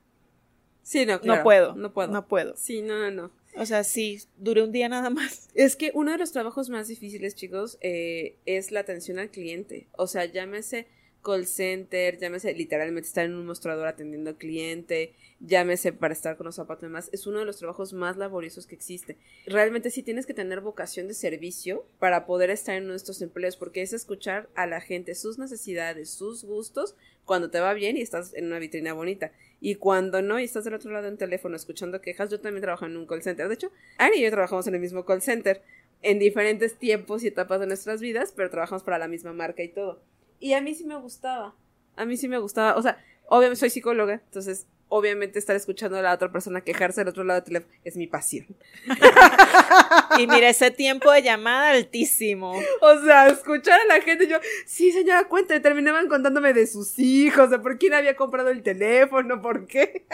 Sí, 0.83 1.07
no, 1.07 1.15
No 1.15 1.21
claro, 1.21 1.43
puedo. 1.43 1.75
No 1.75 1.93
puedo. 1.93 2.13
No 2.13 2.27
puedo. 2.27 2.55
Sí, 2.57 2.83
no, 2.83 2.99
no, 2.99 3.11
no. 3.11 3.31
O 3.57 3.67
sea, 3.67 3.85
sí, 3.85 4.21
duré 4.37 4.63
un 4.63 4.73
día 4.73 4.89
nada 4.89 5.11
más. 5.11 5.49
Es 5.55 5.77
que 5.77 5.93
uno 5.95 6.13
de 6.13 6.19
los 6.19 6.33
trabajos 6.33 6.69
más 6.71 6.89
difíciles, 6.89 7.35
chicos, 7.35 7.79
eh, 7.81 8.37
es 8.45 8.73
la 8.73 8.81
atención 8.81 9.19
al 9.19 9.31
cliente. 9.31 9.87
O 9.97 10.07
sea, 10.07 10.25
llámese 10.25 10.87
call 11.25 11.47
center, 11.47 12.19
llámese 12.19 12.53
literalmente 12.53 13.09
estar 13.09 13.25
en 13.25 13.35
un 13.35 13.47
mostrador 13.47 13.87
atendiendo 13.87 14.31
al 14.31 14.37
cliente, 14.37 15.15
llámese 15.41 15.93
para 15.93 16.13
estar 16.13 16.37
con 16.37 16.45
los 16.47 16.57
zapatos 16.57 16.83
y 16.83 16.87
demás. 16.87 17.09
Es 17.13 17.27
uno 17.27 17.39
de 17.39 17.47
los 17.47 17.57
trabajos 17.57 17.93
más 17.93 18.17
laboriosos 18.17 18.67
que 18.67 18.75
existe. 18.75 19.17
Realmente 19.47 19.91
sí 19.91 20.03
tienes 20.03 20.27
que 20.27 20.35
tener 20.35 20.61
vocación 20.61 21.09
de 21.09 21.15
servicio 21.15 21.87
para 21.99 22.27
poder 22.27 22.51
estar 22.51 22.77
en 22.77 22.91
estos 22.91 23.23
empleos, 23.23 23.57
porque 23.57 23.83
es 23.83 23.93
escuchar 23.93 24.49
a 24.55 24.67
la 24.67 24.81
gente 24.81 25.15
sus 25.15 25.39
necesidades, 25.39 26.11
sus 26.11 26.45
gustos, 26.45 26.95
cuando 27.25 27.51
te 27.51 27.61
va 27.61 27.73
bien 27.73 27.97
y 27.97 28.03
estás 28.03 28.35
en 28.35 28.47
una 28.47 28.59
vitrina 28.59 28.93
bonita. 28.93 29.33
Y 29.65 29.77
cuando 29.77 30.21
no, 30.21 30.39
y 30.39 30.45
estás 30.45 30.65
del 30.65 30.75
otro 30.75 30.91
lado 30.93 31.09
en 31.09 31.17
teléfono 31.17 31.57
escuchando 31.57 32.03
quejas, 32.03 32.29
yo 32.29 32.39
también 32.39 32.61
trabajo 32.61 32.85
en 32.85 32.99
un 32.99 33.07
call 33.07 33.23
center. 33.23 33.49
De 33.49 33.55
hecho, 33.55 33.73
Ari 33.97 34.19
y 34.19 34.23
yo 34.23 34.31
trabajamos 34.31 34.67
en 34.67 34.75
el 34.75 34.81
mismo 34.83 35.07
call 35.07 35.23
center 35.23 35.63
en 36.03 36.19
diferentes 36.19 36.75
tiempos 36.79 37.25
y 37.25 37.29
etapas 37.29 37.61
de 37.61 37.67
nuestras 37.67 38.03
vidas, 38.03 38.35
pero 38.37 38.51
trabajamos 38.51 38.83
para 38.83 38.99
la 38.99 39.09
misma 39.09 39.33
marca 39.33 39.63
y 39.63 39.69
todo. 39.69 40.03
Y 40.39 40.53
a 40.53 40.61
mí 40.61 40.75
sí 40.75 40.85
me 40.85 40.97
gustaba. 40.97 41.55
A 41.97 42.05
mí 42.05 42.19
sí 42.19 42.29
me 42.29 42.37
gustaba. 42.37 42.77
O 42.77 42.83
sea, 42.83 43.03
obviamente 43.27 43.59
soy 43.59 43.71
psicóloga, 43.71 44.21
entonces 44.27 44.67
obviamente 44.97 45.39
estar 45.41 45.57
escuchando 45.57 45.99
a 45.99 46.03
la 46.03 46.15
otra 46.15 46.31
persona 46.31 46.61
quejarse 46.61 47.01
del 47.01 47.09
otro 47.09 47.25
lado 47.25 47.41
del 47.41 47.45
teléfono 47.47 47.75
es 47.85 47.97
mi 47.97 48.07
pasión. 48.07 48.47
Y 50.19 50.27
mira, 50.29 50.49
ese 50.49 50.71
tiempo 50.71 51.11
de 51.11 51.23
llamada 51.23 51.71
altísimo. 51.71 52.53
O 52.81 52.99
sea, 53.01 53.29
escuchar 53.29 53.81
a 53.81 53.85
la 53.87 54.01
gente, 54.01 54.29
yo, 54.29 54.39
sí, 54.67 54.93
señora, 54.93 55.25
cuenta, 55.25 55.57
y 55.57 55.61
terminaban 55.61 56.09
contándome 56.09 56.53
de 56.53 56.67
sus 56.69 56.99
hijos, 56.99 57.51
de 57.51 57.59
por 57.59 57.79
quién 57.79 57.95
había 57.95 58.15
comprado 58.15 58.51
el 58.51 58.63
teléfono, 58.63 59.43
por 59.43 59.67
qué. 59.67 60.07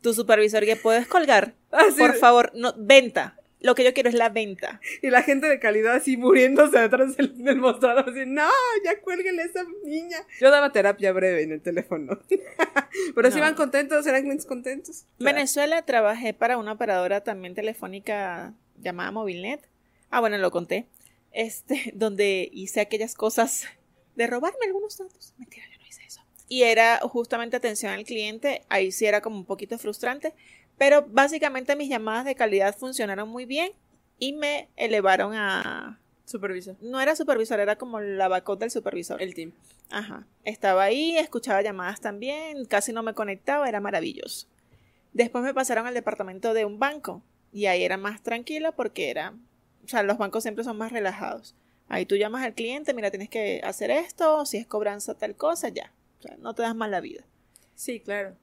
Tu 0.00 0.12
supervisor, 0.12 0.64
que 0.64 0.74
puedes 0.76 1.06
colgar. 1.06 1.54
Así 1.70 1.98
Por 1.98 2.12
de- 2.14 2.18
favor, 2.18 2.50
no, 2.54 2.74
venta. 2.76 3.36
Lo 3.60 3.74
que 3.74 3.82
yo 3.84 3.92
quiero 3.92 4.08
es 4.08 4.14
la 4.14 4.28
venta. 4.28 4.80
Y 5.02 5.10
la 5.10 5.22
gente 5.22 5.48
de 5.48 5.58
calidad 5.58 5.96
así 5.96 6.16
muriéndose 6.16 6.78
detrás 6.78 7.16
del, 7.16 7.42
del 7.42 7.56
mostrador, 7.58 8.08
así, 8.08 8.24
no, 8.24 8.48
ya 8.84 9.00
cuélguele 9.00 9.42
a 9.42 9.46
esa 9.46 9.64
niña. 9.84 10.18
Yo 10.40 10.50
daba 10.50 10.70
terapia 10.70 11.12
breve 11.12 11.42
en 11.42 11.52
el 11.52 11.60
teléfono. 11.60 12.18
Pero 13.14 13.28
si 13.30 13.34
No. 13.38 13.44
iban 13.44 13.54
contentos, 13.54 14.06
eran 14.06 14.38
contentos. 14.38 15.04
En 15.18 15.26
Venezuela 15.26 15.82
trabajé 15.82 16.34
para 16.34 16.56
una 16.56 16.72
operadora 16.72 17.22
también 17.24 17.54
telefónica 17.54 18.54
llamada 18.80 19.10
Movilnet. 19.10 19.60
Ah, 20.10 20.20
bueno, 20.20 20.38
lo 20.38 20.50
conté. 20.50 20.86
Este, 21.32 21.90
donde 21.94 22.48
hice 22.52 22.80
aquellas 22.80 23.14
cosas 23.14 23.64
de 24.14 24.26
robarme 24.26 24.66
algunos 24.66 24.98
datos. 24.98 25.34
Mentira, 25.36 25.66
yo 25.72 25.78
no 25.78 25.86
hice 25.86 26.02
eso. 26.06 26.20
Y 26.48 26.62
era 26.62 26.98
justamente 26.98 27.56
atención 27.56 27.92
al 27.92 28.04
cliente. 28.04 28.62
Ahí 28.68 28.92
sí 28.92 29.04
era 29.06 29.20
como 29.20 29.36
un 29.36 29.44
poquito 29.44 29.78
frustrante. 29.78 30.32
Pero 30.78 31.04
básicamente 31.08 31.76
mis 31.76 31.88
llamadas 31.88 32.24
de 32.24 32.34
calidad 32.34 32.76
funcionaron 32.76 33.28
muy 33.28 33.44
bien 33.44 33.72
y 34.18 34.32
me 34.32 34.68
elevaron 34.76 35.34
a... 35.34 36.00
Supervisor. 36.24 36.76
No 36.82 37.00
era 37.00 37.16
supervisor, 37.16 37.58
era 37.58 37.76
como 37.76 38.00
la 38.00 38.28
backup 38.28 38.58
del 38.58 38.70
supervisor. 38.70 39.20
El 39.22 39.34
team. 39.34 39.52
Ajá. 39.90 40.26
Estaba 40.44 40.84
ahí, 40.84 41.16
escuchaba 41.16 41.62
llamadas 41.62 42.00
también, 42.00 42.66
casi 42.66 42.92
no 42.92 43.02
me 43.02 43.14
conectaba, 43.14 43.68
era 43.68 43.80
maravilloso. 43.80 44.46
Después 45.14 45.42
me 45.42 45.54
pasaron 45.54 45.86
al 45.86 45.94
departamento 45.94 46.52
de 46.52 46.66
un 46.66 46.78
banco 46.78 47.22
y 47.50 47.66
ahí 47.66 47.82
era 47.82 47.96
más 47.96 48.22
tranquilo 48.22 48.72
porque 48.72 49.10
era, 49.10 49.34
o 49.84 49.88
sea, 49.88 50.02
los 50.02 50.18
bancos 50.18 50.42
siempre 50.42 50.64
son 50.64 50.76
más 50.76 50.92
relajados. 50.92 51.56
Ahí 51.88 52.04
tú 52.04 52.16
llamas 52.16 52.44
al 52.44 52.54
cliente, 52.54 52.92
mira, 52.92 53.10
tienes 53.10 53.30
que 53.30 53.62
hacer 53.64 53.90
esto, 53.90 54.44
si 54.44 54.58
es 54.58 54.66
cobranza 54.66 55.14
tal 55.14 55.34
cosa, 55.34 55.70
ya. 55.70 55.92
O 56.18 56.22
sea, 56.22 56.36
no 56.36 56.54
te 56.54 56.62
das 56.62 56.76
mal 56.76 56.90
la 56.90 57.00
vida. 57.00 57.24
Sí, 57.74 58.00
claro. 58.00 58.36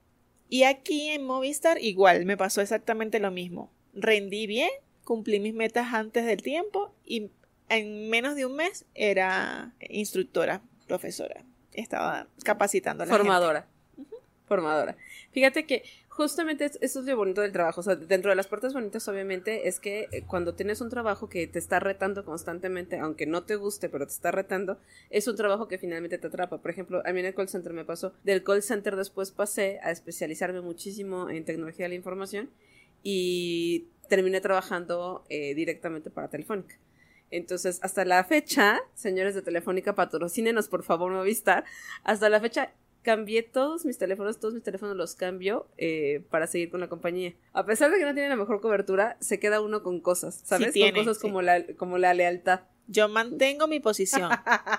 Y 0.50 0.64
aquí 0.64 1.10
en 1.10 1.26
Movistar 1.26 1.82
igual, 1.82 2.26
me 2.26 2.38
pasó 2.38 2.62
exactamente 2.62 3.20
lo 3.20 3.32
mismo. 3.32 3.72
Rendí 3.94 4.48
bien, 4.48 4.70
cumplí 5.04 5.40
mis 5.40 5.54
metas 5.54 5.94
antes 5.94 6.26
del 6.26 6.42
tiempo 6.42 6.94
y 7.06 7.30
en 7.70 8.10
menos 8.10 8.36
de 8.36 8.46
un 8.46 8.56
mes 8.56 8.86
era 8.94 9.74
instructora, 9.90 10.62
profesora. 10.88 11.44
Estaba 11.74 12.28
capacitando 12.44 13.04
a 13.04 13.06
la 13.08 13.14
Formadora. 13.14 13.68
Formadora. 14.48 14.96
Fíjate 15.32 15.66
que 15.66 15.84
justamente 16.16 16.72
eso 16.80 17.00
es 17.00 17.06
lo 17.06 17.18
bonito 17.18 17.42
del 17.42 17.52
trabajo. 17.52 17.82
O 17.82 17.96
dentro 17.96 18.30
de 18.30 18.36
las 18.36 18.48
partes 18.48 18.74
bonitas, 18.74 19.06
obviamente, 19.10 19.68
es 19.68 19.82
que 19.82 20.08
eh, 20.12 20.24
cuando 20.26 20.56
tienes 20.56 20.80
un 20.80 20.90
trabajo 20.90 21.28
que 21.28 21.46
te 21.46 21.60
está 21.60 21.80
retando 21.82 22.24
constantemente, 22.24 22.98
aunque 23.00 23.26
no 23.26 23.44
te 23.44 23.58
guste, 23.58 23.90
pero 23.90 24.08
te 24.08 24.14
está 24.14 24.32
retando, 24.32 24.80
es 25.10 25.28
un 25.28 25.36
trabajo 25.36 25.68
que 25.68 25.78
finalmente 25.78 26.18
te 26.18 26.28
atrapa. 26.28 26.62
Por 26.62 26.72
ejemplo, 26.72 27.02
a 27.06 27.12
mí 27.12 27.20
en 27.20 27.26
el 27.26 27.36
call 27.36 27.50
center 27.50 27.74
me 27.74 27.84
pasó. 27.84 28.14
Del 28.24 28.44
call 28.44 28.64
center 28.64 28.96
después 28.96 29.32
pasé 29.32 29.80
a 29.84 29.92
especializarme 29.92 30.62
muchísimo 30.62 31.30
en 31.30 31.44
tecnología 31.44 31.86
de 31.86 31.90
la 31.90 31.96
información 31.96 32.50
y 33.04 33.90
terminé 34.08 34.40
trabajando 34.40 35.26
eh, 35.30 35.54
directamente 35.54 36.10
para 36.10 36.30
Telefónica. 36.30 36.78
Entonces, 37.30 37.80
hasta 37.82 38.06
la 38.06 38.24
fecha, 38.24 38.80
señores 38.94 39.36
de 39.36 39.42
Telefónica, 39.42 39.96
patrocínenos 39.96 40.70
por 40.70 40.84
favor 40.84 41.12
Movistar. 41.12 41.66
Hasta 42.04 42.30
la 42.30 42.40
fecha 42.40 42.72
cambié 43.06 43.44
todos 43.44 43.86
mis 43.86 44.00
teléfonos, 44.00 44.40
todos 44.40 44.56
mis 44.56 44.64
teléfonos 44.64 44.98
los 44.98 45.14
cambio 45.14 45.68
eh, 45.78 46.26
para 46.32 46.48
seguir 46.48 46.72
con 46.72 46.80
la 46.82 46.90
compañía. 46.90 47.36
A 47.54 47.64
pesar 47.66 47.92
de 47.92 48.00
que 48.00 48.04
no 48.04 48.14
tiene 48.14 48.28
la 48.28 48.36
mejor 48.36 48.60
cobertura, 48.62 49.16
se 49.22 49.40
queda 49.40 49.62
uno 49.62 49.84
con 49.84 50.02
cosas, 50.02 50.42
¿sabes? 50.44 50.74
con 50.74 50.92
cosas 51.06 51.20
como, 51.20 51.44
la, 51.44 51.64
como 51.78 52.00
la 52.00 52.16
lealtad. 52.16 52.62
Yo 52.88 53.08
mantengo 53.08 53.68
mi 53.68 53.80
posición. 53.80 54.30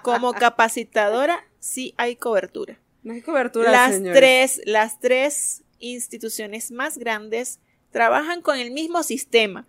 Como 0.02 0.32
capacitadora, 0.32 1.46
sí 1.60 1.94
hay 1.96 2.16
cobertura. 2.16 2.78
No 3.04 3.14
hay 3.14 3.22
cobertura. 3.22 3.70
Las 3.70 4.02
tres, 4.02 4.60
las 4.64 4.98
tres 4.98 5.62
instituciones 5.78 6.72
más 6.72 6.98
grandes 6.98 7.60
trabajan 7.92 8.42
con 8.42 8.58
el 8.58 8.72
mismo 8.72 9.02
sistema. 9.04 9.66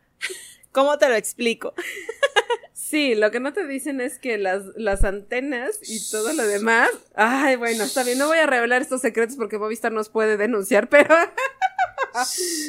¿Cómo 0.71 0.97
te 0.97 1.07
lo 1.07 1.15
explico? 1.15 1.73
Sí, 2.89 3.15
lo 3.15 3.31
que 3.31 3.41
no 3.41 3.51
te 3.51 3.67
dicen 3.67 3.99
es 3.99 4.17
que 4.17 4.37
las, 4.37 4.63
las 4.77 5.03
antenas 5.03 5.77
y 5.81 6.09
todo 6.09 6.31
lo 6.31 6.47
demás. 6.47 6.89
Ay, 7.15 7.57
bueno, 7.57 7.83
está 7.83 8.01
bien, 8.05 8.17
no 8.17 8.27
voy 8.27 8.37
a 8.37 8.45
revelar 8.45 8.81
estos 8.81 9.01
secretos 9.01 9.35
porque 9.35 9.57
Movistar 9.57 9.91
nos 9.91 10.07
puede 10.07 10.37
denunciar, 10.37 10.87
pero. 10.89 11.13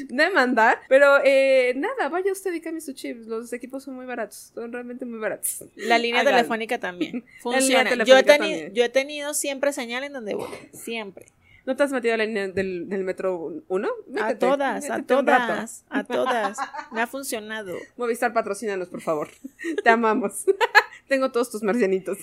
demandar. 0.09 0.81
Pero 0.89 1.19
eh, 1.23 1.73
nada, 1.77 2.09
vaya 2.09 2.33
usted 2.33 2.53
y 2.53 2.61
cambie 2.61 2.81
su 2.81 2.95
chip. 2.95 3.29
Los 3.29 3.53
equipos 3.53 3.85
son 3.85 3.95
muy 3.95 4.07
baratos, 4.07 4.51
son 4.57 4.73
realmente 4.73 5.05
muy 5.05 5.21
baratos. 5.21 5.65
La 5.77 5.99
línea 5.99 6.25
telefónica 6.25 6.81
también. 6.81 7.25
Funciona. 7.41 7.95
yo, 8.05 8.19
he 8.19 8.73
yo 8.75 8.85
he 8.85 8.89
tenido 8.89 9.35
siempre 9.35 9.73
señal 9.73 10.03
en 10.03 10.15
donde 10.15 10.35
voy. 10.35 10.49
Siempre. 10.73 11.27
¿No 11.69 11.77
te 11.77 11.83
has 11.83 11.93
metido 11.93 12.15
a 12.15 12.17
la 12.17 12.25
línea 12.25 12.49
del, 12.49 12.87
metro 13.05 13.63
1? 13.69 13.89
A 14.23 14.35
todas, 14.37 14.89
a 14.89 15.03
todas, 15.03 15.85
a 15.91 16.03
todas. 16.03 16.57
Me 16.93 17.03
ha 17.03 17.07
funcionado. 17.07 17.77
Movistar, 17.99 18.33
patrocínanos, 18.33 18.89
por 18.89 19.03
favor. 19.03 19.29
Te 19.85 19.91
amamos. 19.91 20.47
Tengo 21.09 21.31
todos 21.31 21.51
tus 21.51 21.63
marcianitos. 21.63 22.17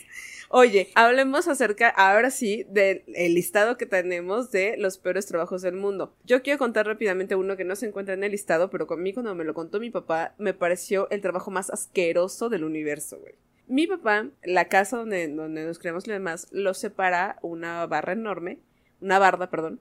Oye, 0.50 0.90
hablemos 0.96 1.48
acerca, 1.48 1.90
ahora 1.90 2.32
sí, 2.32 2.66
del 2.70 3.04
listado 3.06 3.78
que 3.78 3.86
tenemos 3.86 4.50
de 4.50 4.78
los 4.80 4.98
peores 4.98 5.28
trabajos 5.28 5.62
del 5.62 5.76
mundo. 5.76 6.16
Yo 6.24 6.42
quiero 6.42 6.58
contar 6.58 6.88
rápidamente 6.88 7.36
uno 7.36 7.56
que 7.56 7.66
no 7.66 7.76
se 7.76 7.86
encuentra 7.86 8.16
en 8.16 8.24
el 8.24 8.32
listado, 8.32 8.72
pero 8.72 8.88
conmigo 8.88 9.18
cuando 9.18 9.36
me 9.36 9.44
lo 9.44 9.54
contó 9.54 9.80
mi 9.80 9.92
papá, 9.92 10.34
me 10.40 10.56
pareció 10.56 11.08
el 11.12 11.22
trabajo 11.22 11.52
más 11.52 11.70
asqueroso 11.70 12.50
del 12.50 12.64
universo, 12.64 13.20
güey. 13.20 13.36
Mi 13.68 13.86
papá, 13.86 14.28
la 14.44 14.70
casa 14.70 14.98
donde, 14.98 15.28
donde 15.28 15.66
nos 15.66 15.78
creamos 15.78 16.08
y 16.08 16.12
demás, 16.12 16.48
lo 16.50 16.74
separa 16.74 17.38
una 17.44 17.86
barra 17.86 18.14
enorme 18.14 18.58
una 19.02 19.20
barda, 19.20 19.50
perdón, 19.50 19.80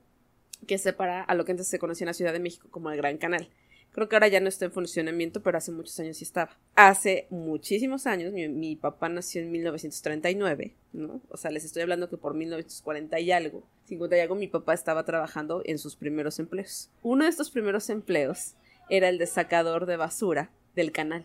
que 0.67 0.79
separa 0.79 1.23
a 1.23 1.35
lo 1.35 1.45
que 1.45 1.53
antes 1.53 1.69
se 1.69 1.79
conocía 1.79 2.05
en 2.05 2.09
la 2.09 2.15
Ciudad 2.15 2.33
de 2.33 2.41
México 2.41 2.69
como 2.71 2.91
el 2.91 2.97
Gran 2.97 3.19
Canal. 3.19 3.49
Creo 3.95 4.09
que 4.09 4.17
ahora 4.17 4.27
ya 4.27 4.41
no 4.41 4.49
está 4.49 4.65
en 4.65 4.73
funcionamiento, 4.73 5.41
pero 5.41 5.57
hace 5.57 5.71
muchos 5.71 6.01
años 6.01 6.17
sí 6.17 6.25
estaba. 6.25 6.59
Hace 6.75 7.29
muchísimos 7.31 8.09
años, 8.09 8.33
mi, 8.33 8.75
papá 8.75 9.09
nació 9.09 9.41
en 9.41 9.53
1939, 9.53 10.75
¿no? 10.93 11.21
O 11.29 11.37
sea, 11.37 11.53
les 11.53 11.65
estoy 11.65 11.83
hablando 11.83 12.11
que 12.11 12.17
por 12.17 12.35
1940 12.35 13.21
y 13.21 13.31
algo, 13.31 13.63
50 13.85 14.17
y 14.17 14.21
algo, 14.21 14.35
mi 14.35 14.49
papá 14.49 14.75
estaba 14.75 15.05
trabajando 15.05 15.63
en 15.65 15.79
sus 15.79 15.95
primeros 15.95 16.41
empleos. 16.41 16.91
Uno 17.05 17.23
de 17.23 17.31
estos 17.31 17.53
primeros 17.53 17.89
empleos 17.89 18.55
era 18.91 19.09
el 19.09 19.17
de 19.19 19.29
sacador 19.29 19.87
de 19.87 19.97
basura 19.97 20.51
del 20.75 20.91
canal. 20.91 21.25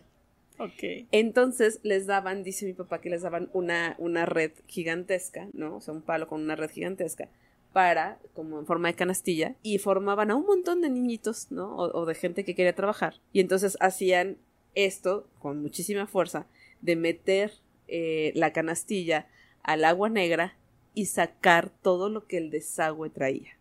Ok. 0.60 1.08
Entonces 1.10 1.80
les 1.82 2.06
daban, 2.06 2.44
dice 2.44 2.66
mi 2.66 2.72
papá, 2.72 3.00
que 3.00 3.10
les 3.10 3.22
daban 3.22 3.50
una, 3.52 3.96
una 3.98 4.26
red 4.26 4.52
gigantesca, 4.68 5.48
¿no? 5.54 5.78
O 5.78 5.80
sea, 5.80 5.92
un 5.92 6.02
palo 6.02 6.28
con 6.28 6.40
una 6.40 6.54
red 6.54 6.70
gigantesca 6.70 7.30
para, 7.72 8.18
como 8.34 8.58
en 8.58 8.66
forma 8.66 8.88
de 8.88 8.94
canastilla, 8.94 9.56
y 9.62 9.78
formaban 9.78 10.30
a 10.30 10.36
un 10.36 10.46
montón 10.46 10.80
de 10.80 10.90
niñitos, 10.90 11.50
¿no? 11.50 11.76
O, 11.76 12.06
de 12.06 12.14
gente 12.14 12.44
que 12.44 12.54
quería 12.54 12.74
trabajar. 12.74 13.20
Y 13.32 13.40
entonces 13.40 13.76
hacían 13.80 14.38
esto 14.74 15.28
con 15.38 15.60
muchísima 15.62 16.06
fuerza 16.06 16.46
de 16.80 16.96
meter 16.96 17.52
eh, 17.88 18.32
la 18.34 18.52
canastilla 18.52 19.28
al 19.62 19.84
agua 19.84 20.08
negra 20.08 20.56
y 20.94 21.06
sacar 21.06 21.70
todo 21.70 22.08
lo 22.08 22.26
que 22.26 22.38
el 22.38 22.50
desagüe 22.50 23.10
traía. 23.10 23.56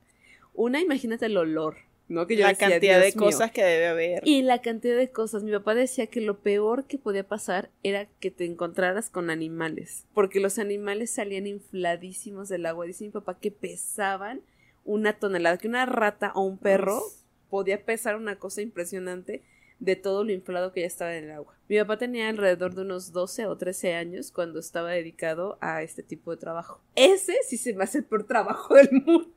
Una, 0.54 0.82
imagínate 0.82 1.28
el 1.28 1.38
olor, 1.38 1.78
¿no? 2.10 2.28
Que 2.28 2.36
la 2.36 2.56
cantidad 2.56 3.00
de 3.00 3.14
cosas 3.14 3.52
que 3.52 3.64
debe 3.64 3.88
haber. 3.88 4.28
Y 4.28 4.42
la 4.42 4.62
cantidad 4.62 4.98
de 4.98 5.10
cosas. 5.12 5.44
Mi 5.44 5.52
papá 5.52 5.76
decía 5.76 6.08
que 6.08 6.22
lo 6.22 6.40
peor 6.40 6.86
que 6.86 6.98
podía 6.98 7.26
pasar 7.26 7.70
era 7.84 8.08
que 8.20 8.32
te 8.32 8.46
encontraras 8.46 9.10
con 9.10 9.30
animales, 9.30 10.06
porque 10.14 10.40
los 10.40 10.60
animales 10.60 11.12
salían 11.12 11.48
infladísimos 11.48 12.50
del 12.50 12.66
agua. 12.66 12.86
Dice 12.86 13.06
mi 13.06 13.12
papá 13.12 13.40
que 13.40 13.52
pesaban 13.52 14.42
una 14.84 15.14
tonelada, 15.14 15.58
que 15.58 15.68
una 15.68 15.86
rata 15.86 16.32
o 16.36 16.42
un 16.42 16.58
perro 16.58 17.02
podía 17.50 17.86
pesar 17.86 18.16
una 18.16 18.38
cosa 18.38 18.62
impresionante 18.62 19.44
de 19.80 19.96
todo 19.96 20.24
lo 20.24 20.32
inflado 20.32 20.74
que 20.74 20.82
ya 20.82 20.88
estaba 20.88 21.16
en 21.16 21.26
el 21.26 21.32
agua. 21.32 21.58
Mi 21.70 21.78
papá 21.78 21.98
tenía 21.98 22.28
alrededor 22.28 22.76
de 22.76 22.82
unos 22.82 23.12
12 23.14 23.46
o 23.46 23.58
13 23.58 23.94
años 23.94 24.32
cuando 24.32 24.60
estaba 24.60 24.92
dedicado 24.92 25.58
a 25.62 25.84
este 25.84 26.04
tipo 26.04 26.32
de 26.32 26.38
trabajo. 26.38 26.82
Ese 26.96 27.38
sí 27.48 27.58
se 27.58 27.74
me 27.74 27.84
hace 27.84 28.00
el 28.00 28.06
peor 28.06 28.26
trabajo 28.26 28.76
del 28.76 28.90
mundo. 28.92 29.32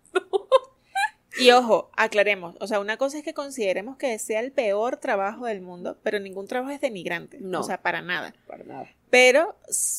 Y 1.38 1.50
ojo, 1.50 1.90
aclaremos, 1.96 2.56
o 2.60 2.66
sea, 2.66 2.80
una 2.80 2.96
cosa 2.96 3.18
es 3.18 3.24
que 3.24 3.34
consideremos 3.34 3.96
que 3.96 4.18
sea 4.18 4.40
el 4.40 4.52
peor 4.52 4.98
trabajo 4.98 5.46
del 5.46 5.60
mundo, 5.60 5.98
pero 6.02 6.20
ningún 6.20 6.46
trabajo 6.46 6.72
es 6.72 6.80
denigrante, 6.80 7.38
no, 7.40 7.60
o 7.60 7.62
sea, 7.62 7.82
para 7.82 8.02
nada. 8.02 8.34
Para 8.46 8.64
nada. 8.64 8.88
Pero, 9.10 9.56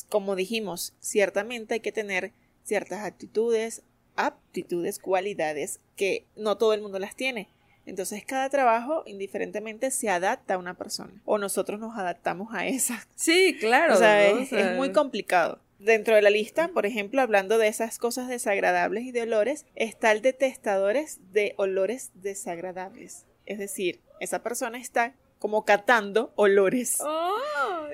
como 0.08 0.36
dijimos, 0.36 0.94
ciertamente 1.00 1.74
hay 1.74 1.80
que 1.80 1.92
tener 1.92 2.32
ciertas 2.62 3.04
actitudes, 3.04 3.82
aptitudes, 4.16 4.98
cualidades 4.98 5.80
que 5.96 6.26
no 6.36 6.56
todo 6.56 6.72
el 6.72 6.82
mundo 6.82 6.98
las 6.98 7.16
tiene. 7.16 7.48
Entonces 7.86 8.24
cada 8.24 8.48
trabajo 8.48 9.02
indiferentemente 9.06 9.90
se 9.90 10.08
adapta 10.08 10.54
a 10.54 10.58
una 10.58 10.74
persona 10.74 11.20
o 11.24 11.36
nosotros 11.38 11.78
nos 11.78 11.96
adaptamos 11.98 12.54
a 12.54 12.66
esa. 12.66 13.06
Sí, 13.14 13.56
claro. 13.60 13.94
O 13.94 13.96
sea, 13.96 14.26
es, 14.26 14.76
muy 14.76 14.92
complicado. 14.92 15.60
Dentro 15.84 16.14
de 16.14 16.22
la 16.22 16.30
lista, 16.30 16.68
por 16.68 16.86
ejemplo, 16.86 17.20
hablando 17.20 17.58
de 17.58 17.68
esas 17.68 17.98
cosas 17.98 18.26
desagradables 18.26 19.04
y 19.04 19.12
de 19.12 19.20
olores, 19.20 19.66
está 19.74 20.12
el 20.12 20.22
detestadores 20.22 21.20
de 21.30 21.52
olores 21.58 22.10
desagradables. 22.14 23.26
Es 23.44 23.58
decir, 23.58 24.00
esa 24.18 24.42
persona 24.42 24.78
está 24.78 25.14
como 25.38 25.66
catando 25.66 26.32
olores. 26.36 27.02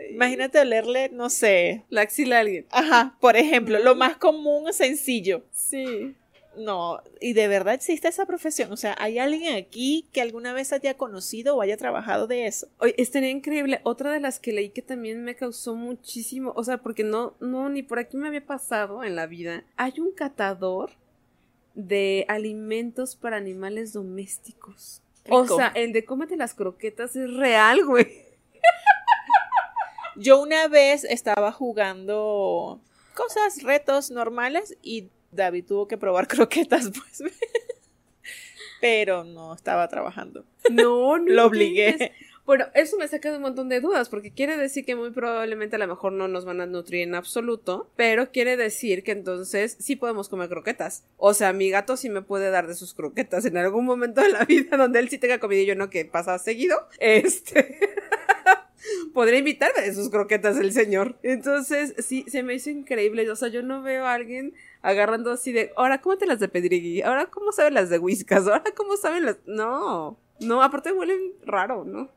Imagínate 0.09 0.61
olerle, 0.61 1.09
no 1.09 1.31
sé. 1.31 1.83
La 1.89 2.03
axila 2.03 2.37
a 2.37 2.41
alguien. 2.43 2.67
Ajá, 2.71 3.17
por 3.21 3.37
ejemplo, 3.37 3.81
lo 3.81 3.97
más 3.97 4.17
común, 4.19 4.73
sencillo. 4.73 5.45
Sí. 5.51 6.15
No, 6.61 7.03
y 7.21 7.33
de 7.33 7.49
verdad 7.49 7.73
existe 7.73 8.09
esa 8.09 8.27
profesión. 8.27 8.71
O 8.71 8.77
sea, 8.77 8.95
¿hay 8.99 9.19
alguien 9.19 9.57
aquí 9.57 10.07
que 10.13 10.21
alguna 10.21 10.53
vez 10.53 10.73
haya 10.73 10.95
conocido 10.95 11.57
o 11.57 11.63
haya 11.63 11.79
trabajado 11.79 12.27
de 12.27 12.47
eso? 12.47 12.69
Oye, 12.79 12.95
estaría 12.99 13.31
increíble. 13.31 13.81
Otra 13.83 14.13
de 14.13 14.21
las 14.21 14.39
que 14.39 14.53
leí 14.53 14.69
que 14.69 14.83
también 14.83 15.25
me 15.25 15.37
causó 15.37 15.75
muchísimo, 15.75 16.53
o 16.55 16.63
sea, 16.63 16.79
porque 16.79 17.03
no, 17.03 17.35
no, 17.41 17.71
ni 17.71 17.83
por 17.83 17.99
aquí 17.99 18.19
me 18.19 18.29
había 18.29 18.45
pasado 18.45 19.03
en 19.05 19.17
la 19.17 19.27
vida. 19.27 19.65
Hay 19.77 20.01
un 20.01 20.13
catador 20.13 20.91
de 21.75 22.27
alimentos 22.29 23.17
para 23.17 23.39
animales 23.39 23.95
domésticos. 23.95 25.01
O 25.31 25.47
sea, 25.47 25.69
el 25.69 25.93
de 25.93 26.05
cómete 26.05 26.37
las 26.37 26.55
croquetas 26.55 27.17
es 27.17 27.33
real, 27.33 27.85
güey. 27.87 28.07
Yo 30.17 30.43
una 30.43 30.69
vez 30.69 31.05
estaba 31.05 31.53
jugando 31.53 32.81
cosas, 33.15 33.63
retos 33.63 34.11
normales 34.11 34.77
y 34.83 35.09
David 35.33 35.65
tuvo 35.67 35.89
que 35.89 35.97
probar 35.97 36.29
croquetas, 36.29 36.91
pues. 36.91 37.33
Pero 38.81 39.25
no 39.25 39.55
estaba 39.55 39.89
trabajando. 39.89 40.45
No, 40.71 41.19
no. 41.19 41.33
Lo 41.33 41.47
obligué. 41.47 42.13
Bueno, 42.47 42.67
eso 42.75 42.97
me 42.97 43.07
saca 43.07 43.31
de 43.31 43.37
un 43.37 43.43
montón 43.43 43.69
de 43.69 43.81
dudas, 43.81 44.09
porque 44.09 44.33
quiere 44.33 44.57
decir 44.57 44.85
que 44.85 44.97
muy 44.97 45.11
probablemente 45.11 45.77
a 45.77 45.79
lo 45.79 45.87
mejor 45.87 46.13
no 46.13 46.27
nos 46.27 46.45
van 46.45 46.61
a 46.61 46.67
nutrir 46.67 47.03
en 47.03 47.15
absoluto, 47.15 47.89
pero 47.95 48.33
quiere 48.33 48.57
decir 48.57 49.05
que 49.05 49.13
entonces 49.13 49.77
sí 49.79 49.95
podemos 49.95 50.29
comer 50.29 50.49
croquetas. 50.49 51.05
O 51.17 51.33
sea, 51.33 51.53
mi 51.53 51.71
gato 51.71 51.97
sí 51.97 52.09
me 52.09 52.23
puede 52.23 52.51
dar 52.51 52.67
de 52.67 52.75
sus 52.75 52.93
croquetas 52.93 53.45
en 53.45 53.57
algún 53.57 53.85
momento 53.85 54.21
de 54.21 54.31
la 54.31 54.45
vida 54.47 54.77
donde 54.77 54.99
él 54.99 55.09
sí 55.09 55.19
tenga 55.19 55.39
comida 55.39 55.61
y 55.61 55.67
yo 55.67 55.77
no, 55.77 55.91
que 55.91 56.05
pasa 56.07 56.39
seguido. 56.41 56.89
Este. 56.99 57.79
podría 59.13 59.39
invitarme 59.39 59.83
de 59.83 59.95
sus 59.95 60.11
croquetas 60.11 60.57
el 60.59 60.73
señor. 60.73 61.19
Entonces, 61.23 61.95
sí, 61.99 62.25
se 62.29 62.43
me 62.43 62.55
hizo 62.55 62.71
increíble. 62.71 63.31
O 63.31 63.37
sea, 63.37 63.49
yo 63.49 63.63
no 63.63 63.83
veo 63.83 64.07
a 64.07 64.15
alguien 64.15 64.55
agarrando 64.83 65.33
así 65.33 65.53
de, 65.53 65.73
ahora, 65.77 66.01
¿cómo 66.01 66.17
te 66.19 66.27
las 66.27 66.41
de 66.41 66.49
pedrigui? 66.49 67.03
Ahora, 67.03 67.27
¿cómo 67.27 67.53
saben 67.53 67.75
las 67.75 67.91
de 67.91 67.99
whiskas? 67.99 68.47
Ahora, 68.47 68.65
¿cómo 68.77 68.97
saben 68.97 69.27
las...? 69.27 69.39
No, 69.47 70.19
no, 70.41 70.63
aparte 70.63 70.93
huelen 70.93 71.33
raro, 71.45 71.85
¿no? 71.85 72.11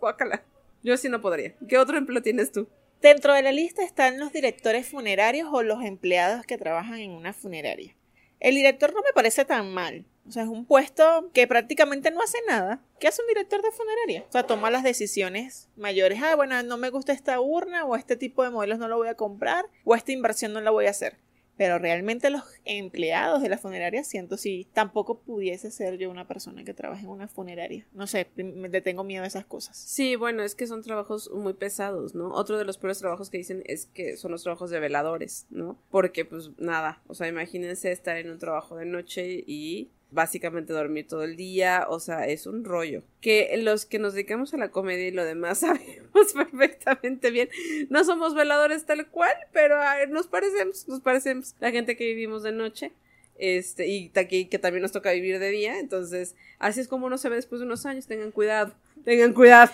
Guácala. 0.00 0.42
Yo 0.82 0.96
sí 0.96 1.08
no 1.08 1.20
podría. 1.20 1.54
¿Qué 1.68 1.78
otro 1.78 1.98
empleo 1.98 2.22
tienes 2.22 2.52
tú? 2.52 2.68
Dentro 3.02 3.34
de 3.34 3.42
la 3.42 3.52
lista 3.52 3.82
están 3.82 4.18
los 4.18 4.32
directores 4.32 4.88
funerarios 4.88 5.48
o 5.52 5.62
los 5.62 5.82
empleados 5.84 6.46
que 6.46 6.58
trabajan 6.58 6.98
en 6.98 7.10
una 7.10 7.32
funeraria. 7.32 7.94
El 8.40 8.54
director 8.54 8.92
no 8.94 9.00
me 9.02 9.12
parece 9.14 9.44
tan 9.44 9.72
mal. 9.72 10.06
O 10.28 10.32
sea, 10.32 10.42
es 10.42 10.48
un 10.48 10.66
puesto 10.66 11.30
que 11.32 11.46
prácticamente 11.46 12.10
no 12.10 12.20
hace 12.20 12.38
nada. 12.48 12.80
¿Qué 12.98 13.06
hace 13.06 13.22
un 13.22 13.28
director 13.28 13.62
de 13.62 13.70
funeraria? 13.70 14.24
O 14.28 14.32
sea, 14.32 14.42
toma 14.44 14.70
las 14.70 14.82
decisiones 14.82 15.68
mayores. 15.76 16.20
Ah, 16.22 16.34
bueno, 16.34 16.60
no 16.62 16.76
me 16.76 16.90
gusta 16.90 17.12
esta 17.12 17.40
urna 17.40 17.84
o 17.84 17.94
este 17.94 18.16
tipo 18.16 18.42
de 18.42 18.50
modelos 18.50 18.78
no 18.78 18.88
lo 18.88 18.96
voy 18.96 19.08
a 19.08 19.14
comprar 19.14 19.66
o 19.84 19.94
esta 19.94 20.12
inversión 20.12 20.52
no 20.52 20.60
la 20.60 20.70
voy 20.70 20.86
a 20.86 20.90
hacer. 20.90 21.16
Pero 21.56 21.78
realmente 21.78 22.30
los 22.30 22.42
empleados 22.64 23.42
de 23.42 23.48
la 23.48 23.58
funeraria 23.58 24.04
siento 24.04 24.36
si 24.36 24.66
tampoco 24.72 25.20
pudiese 25.20 25.70
ser 25.70 25.96
yo 25.98 26.10
una 26.10 26.26
persona 26.26 26.64
que 26.64 26.74
trabaje 26.74 27.04
en 27.04 27.10
una 27.10 27.28
funeraria. 27.28 27.86
No 27.92 28.06
sé, 28.06 28.28
me 28.36 28.68
tengo 28.80 29.04
miedo 29.04 29.24
a 29.24 29.26
esas 29.26 29.46
cosas. 29.46 29.76
Sí, 29.76 30.16
bueno, 30.16 30.42
es 30.42 30.54
que 30.54 30.66
son 30.66 30.82
trabajos 30.82 31.30
muy 31.32 31.54
pesados, 31.54 32.14
¿no? 32.14 32.28
Otro 32.28 32.58
de 32.58 32.64
los 32.64 32.78
peores 32.78 32.98
trabajos 32.98 33.30
que 33.30 33.38
dicen 33.38 33.62
es 33.66 33.86
que 33.86 34.16
son 34.16 34.32
los 34.32 34.42
trabajos 34.42 34.70
de 34.70 34.80
veladores, 34.80 35.46
¿no? 35.50 35.78
Porque 35.90 36.24
pues 36.24 36.50
nada, 36.58 37.02
o 37.06 37.14
sea, 37.14 37.28
imagínense 37.28 37.90
estar 37.90 38.16
en 38.16 38.30
un 38.30 38.38
trabajo 38.38 38.76
de 38.76 38.84
noche 38.84 39.44
y 39.46 39.90
básicamente 40.10 40.72
dormir 40.72 41.06
todo 41.06 41.24
el 41.24 41.36
día, 41.36 41.86
o 41.88 42.00
sea, 42.00 42.26
es 42.26 42.46
un 42.46 42.64
rollo. 42.64 43.02
Que 43.20 43.56
los 43.58 43.86
que 43.86 43.98
nos 43.98 44.14
dedicamos 44.14 44.54
a 44.54 44.56
la 44.56 44.70
comedia 44.70 45.08
y 45.08 45.10
lo 45.10 45.24
demás 45.24 45.58
sabemos 45.60 46.32
perfectamente 46.34 47.30
bien. 47.30 47.48
No 47.90 48.04
somos 48.04 48.34
veladores 48.34 48.86
tal 48.86 49.06
cual, 49.08 49.34
pero 49.52 49.78
nos 50.08 50.26
parecemos, 50.26 50.88
nos 50.88 51.00
parecemos 51.00 51.54
la 51.60 51.70
gente 51.70 51.96
que 51.96 52.06
vivimos 52.06 52.42
de 52.42 52.52
noche. 52.52 52.92
Este, 53.38 53.86
y 53.86 54.08
que, 54.08 54.48
que 54.48 54.58
también 54.58 54.80
nos 54.80 54.92
toca 54.92 55.12
vivir 55.12 55.38
de 55.38 55.50
día, 55.50 55.78
entonces 55.78 56.34
así 56.58 56.80
es 56.80 56.88
como 56.88 57.04
uno 57.04 57.18
se 57.18 57.28
ve 57.28 57.36
después 57.36 57.60
de 57.60 57.66
unos 57.66 57.84
años, 57.84 58.06
tengan 58.06 58.30
cuidado, 58.30 58.72
tengan 59.04 59.34
cuidado. 59.34 59.70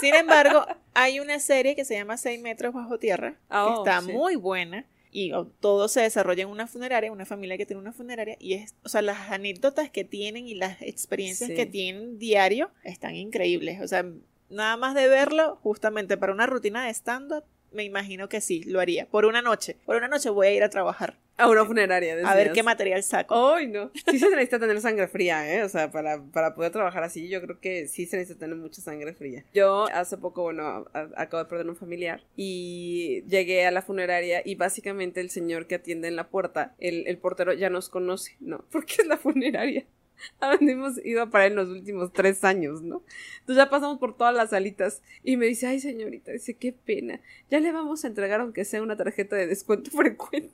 Sin 0.00 0.14
embargo, 0.14 0.64
hay 0.94 1.20
una 1.20 1.38
serie 1.38 1.76
que 1.76 1.84
se 1.84 1.94
llama 1.94 2.16
Seis 2.16 2.40
metros 2.40 2.72
bajo 2.72 2.98
tierra, 2.98 3.32
que 3.32 3.56
oh, 3.56 3.84
está 3.84 4.00
muy 4.00 4.36
buena, 4.36 4.86
y 5.12 5.30
todo 5.60 5.88
se 5.88 6.00
desarrolla 6.00 6.42
en 6.42 6.48
una 6.48 6.66
funeraria, 6.66 7.12
una 7.12 7.26
familia 7.26 7.58
que 7.58 7.66
tiene 7.66 7.80
una 7.80 7.92
funeraria, 7.92 8.36
y 8.40 8.54
es, 8.54 8.74
o 8.82 8.88
sea, 8.88 9.02
las 9.02 9.30
anécdotas 9.30 9.90
que 9.90 10.04
tienen 10.04 10.48
y 10.48 10.54
las 10.54 10.80
experiencias 10.80 11.50
que 11.50 11.66
tienen 11.66 12.18
diario 12.18 12.70
están 12.82 13.14
increíbles. 13.14 13.82
O 13.82 13.88
sea, 13.88 14.06
nada 14.48 14.76
más 14.78 14.94
de 14.94 15.08
verlo, 15.08 15.56
justamente 15.62 16.16
para 16.16 16.32
una 16.32 16.46
rutina 16.46 16.86
de 16.86 16.94
stand-up, 16.94 17.44
me 17.72 17.84
imagino 17.84 18.28
que 18.28 18.40
sí, 18.40 18.62
lo 18.64 18.80
haría. 18.80 19.06
Por 19.06 19.24
una 19.24 19.42
noche. 19.42 19.76
Por 19.84 19.96
una 19.96 20.08
noche 20.08 20.30
voy 20.30 20.48
a 20.48 20.52
ir 20.52 20.62
a 20.62 20.68
trabajar. 20.68 21.18
A 21.38 21.48
una 21.48 21.64
funeraria. 21.64 22.16
A 22.24 22.34
ver 22.34 22.52
qué 22.52 22.62
material 22.62 23.02
saco. 23.02 23.54
Ay, 23.54 23.66
no. 23.66 23.90
Sí 23.94 24.18
se 24.18 24.28
necesita 24.28 24.58
tener 24.58 24.80
sangre 24.80 25.08
fría, 25.08 25.50
¿eh? 25.52 25.64
O 25.64 25.68
sea, 25.68 25.90
para, 25.90 26.22
para 26.22 26.54
poder 26.54 26.72
trabajar 26.72 27.02
así, 27.02 27.28
yo 27.28 27.40
creo 27.40 27.58
que 27.58 27.88
sí 27.88 28.06
se 28.06 28.16
necesita 28.16 28.40
tener 28.40 28.56
mucha 28.56 28.82
sangre 28.82 29.14
fría. 29.14 29.44
Yo 29.54 29.86
hace 29.92 30.18
poco, 30.18 30.42
bueno, 30.42 30.86
acabo 31.16 31.42
de 31.42 31.48
perder 31.48 31.68
un 31.68 31.76
familiar 31.76 32.22
y 32.36 33.24
llegué 33.28 33.66
a 33.66 33.70
la 33.70 33.82
funeraria 33.82 34.42
y 34.44 34.54
básicamente 34.54 35.20
el 35.20 35.30
señor 35.30 35.66
que 35.66 35.76
atiende 35.76 36.08
en 36.08 36.16
la 36.16 36.28
puerta, 36.28 36.74
el, 36.78 37.06
el 37.06 37.18
portero 37.18 37.52
ya 37.54 37.70
nos 37.70 37.88
conoce, 37.88 38.36
¿no? 38.40 38.64
Porque 38.70 38.96
es 38.98 39.06
la 39.06 39.16
funeraria 39.16 39.86
a 40.40 40.56
donde 40.56 40.72
hemos 40.72 41.04
ido 41.04 41.22
a 41.22 41.30
parar 41.30 41.48
en 41.48 41.56
los 41.56 41.68
últimos 41.68 42.12
tres 42.12 42.44
años, 42.44 42.82
¿no? 42.82 43.02
Entonces 43.40 43.64
ya 43.64 43.70
pasamos 43.70 43.98
por 43.98 44.16
todas 44.16 44.34
las 44.34 44.50
salitas 44.50 45.02
y 45.22 45.36
me 45.36 45.46
dice, 45.46 45.66
ay 45.66 45.80
señorita, 45.80 46.32
dice, 46.32 46.54
qué 46.54 46.72
pena, 46.72 47.20
ya 47.50 47.60
le 47.60 47.72
vamos 47.72 48.04
a 48.04 48.08
entregar 48.08 48.40
aunque 48.40 48.64
sea 48.64 48.82
una 48.82 48.96
tarjeta 48.96 49.36
de 49.36 49.46
descuento 49.46 49.90
frecuente. 49.96 50.50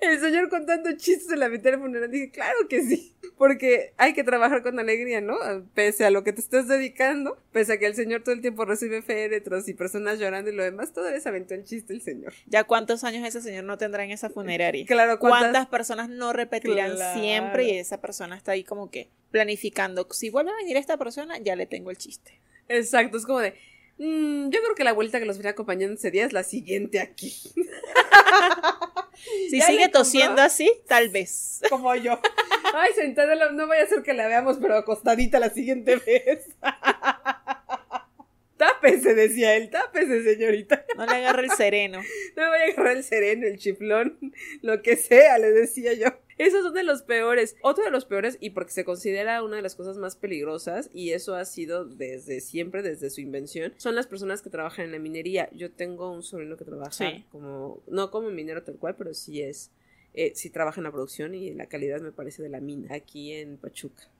El 0.00 0.20
señor 0.20 0.48
contando 0.48 0.92
chistes 0.92 1.30
en 1.32 1.40
la 1.40 1.48
mitad 1.48 1.70
del 1.70 1.80
funeral. 1.80 2.10
Dije, 2.10 2.30
claro 2.30 2.68
que 2.68 2.82
sí. 2.82 3.14
Porque 3.36 3.92
hay 3.96 4.14
que 4.14 4.22
trabajar 4.22 4.62
con 4.62 4.78
alegría, 4.78 5.20
¿no? 5.20 5.36
Pese 5.74 6.04
a 6.04 6.10
lo 6.10 6.22
que 6.22 6.32
te 6.32 6.40
estés 6.40 6.68
dedicando, 6.68 7.36
pese 7.52 7.72
a 7.72 7.78
que 7.78 7.86
el 7.86 7.94
señor 7.94 8.22
todo 8.22 8.34
el 8.34 8.40
tiempo 8.40 8.64
recibe 8.64 9.02
féretros 9.02 9.68
y 9.68 9.74
personas 9.74 10.18
llorando 10.18 10.50
y 10.50 10.54
lo 10.54 10.62
demás, 10.62 10.92
todavía 10.92 11.20
se 11.20 11.28
aventó 11.28 11.54
el 11.54 11.64
chiste 11.64 11.92
el 11.92 12.02
señor. 12.02 12.32
¿Ya 12.46 12.64
cuántos 12.64 13.02
años 13.02 13.26
ese 13.26 13.40
señor 13.40 13.64
no 13.64 13.76
tendrá 13.76 14.04
en 14.04 14.12
esa 14.12 14.30
funeraria? 14.30 14.86
Claro, 14.86 15.18
¿cuántas, 15.18 15.66
personas 15.66 16.08
no 16.08 16.32
repetirán 16.32 16.96
siempre 17.14 17.64
y 17.64 17.78
esa 17.78 18.00
persona 18.00 18.36
está 18.36 18.52
ahí 18.52 18.62
como 18.62 18.90
que 18.90 19.08
planificando? 19.30 20.06
Si 20.12 20.30
vuelve 20.30 20.52
a 20.52 20.56
venir 20.56 20.76
esta 20.76 20.96
persona, 20.96 21.38
ya 21.38 21.56
le 21.56 21.66
tengo 21.66 21.90
el 21.90 21.96
chiste. 21.96 22.40
Exacto, 22.68 23.18
es 23.18 23.26
como 23.26 23.40
de, 23.40 23.54
Mm, 23.98 24.50
yo 24.50 24.60
creo 24.60 24.74
que 24.74 24.84
la 24.84 24.92
vuelta 24.92 25.20
que 25.20 25.26
los 25.26 25.38
venía 25.38 25.52
acompañando 25.52 25.94
ese 25.94 26.10
día 26.10 26.24
es 26.24 26.32
la 26.32 26.42
siguiente 26.42 27.00
aquí. 27.00 27.30
si 29.50 29.60
sigue 29.60 29.88
tosiendo 29.88 30.42
así, 30.42 30.70
tal 30.88 31.10
vez. 31.10 31.60
Como 31.70 31.94
yo. 31.94 32.20
Ay, 32.74 32.92
sentada, 32.94 33.52
no 33.52 33.68
vaya 33.68 33.84
a 33.84 33.86
ser 33.86 34.02
que 34.02 34.12
la 34.12 34.26
veamos, 34.26 34.58
pero 34.60 34.76
acostadita 34.76 35.38
la 35.38 35.50
siguiente 35.50 35.96
vez. 36.06 36.48
tápese, 38.56 39.14
decía 39.14 39.54
él, 39.54 39.70
tápese, 39.70 40.24
señorita. 40.24 40.84
No 40.96 41.06
le 41.06 41.12
agarre 41.12 41.44
el 41.44 41.52
sereno. 41.52 42.02
No 42.36 42.42
me 42.42 42.48
voy 42.48 42.58
a 42.58 42.72
agarrar 42.72 42.96
el 42.96 43.04
sereno, 43.04 43.46
el 43.46 43.58
chiflón, 43.58 44.18
lo 44.62 44.82
que 44.82 44.96
sea, 44.96 45.38
le 45.38 45.52
decía 45.52 45.92
yo. 45.92 46.08
Esos 46.38 46.62
son 46.62 46.74
de 46.74 46.82
los 46.82 47.02
peores. 47.02 47.56
Otro 47.62 47.84
de 47.84 47.90
los 47.90 48.04
peores, 48.04 48.38
y 48.40 48.50
porque 48.50 48.72
se 48.72 48.84
considera 48.84 49.42
una 49.42 49.56
de 49.56 49.62
las 49.62 49.74
cosas 49.74 49.96
más 49.96 50.16
peligrosas, 50.16 50.90
y 50.92 51.10
eso 51.10 51.34
ha 51.34 51.44
sido 51.44 51.84
desde 51.84 52.40
siempre, 52.40 52.82
desde 52.82 53.10
su 53.10 53.20
invención, 53.20 53.72
son 53.76 53.94
las 53.94 54.06
personas 54.06 54.42
que 54.42 54.50
trabajan 54.50 54.86
en 54.86 54.92
la 54.92 54.98
minería. 54.98 55.48
Yo 55.52 55.70
tengo 55.70 56.10
un 56.10 56.22
sobrino 56.22 56.56
que 56.56 56.64
trabaja 56.64 57.24
como, 57.30 57.82
no 57.86 58.10
como 58.10 58.30
minero 58.30 58.62
tal 58.62 58.76
cual, 58.76 58.96
pero 58.96 59.14
sí 59.14 59.42
es, 59.42 59.70
eh, 60.14 60.32
sí 60.34 60.50
trabaja 60.50 60.80
en 60.80 60.84
la 60.84 60.92
producción 60.92 61.34
y 61.34 61.48
en 61.48 61.58
la 61.58 61.66
calidad 61.66 62.00
me 62.00 62.12
parece 62.12 62.42
de 62.42 62.48
la 62.48 62.60
mina, 62.60 62.94
aquí 62.94 63.32
en 63.32 63.56
Pachuca 63.56 64.13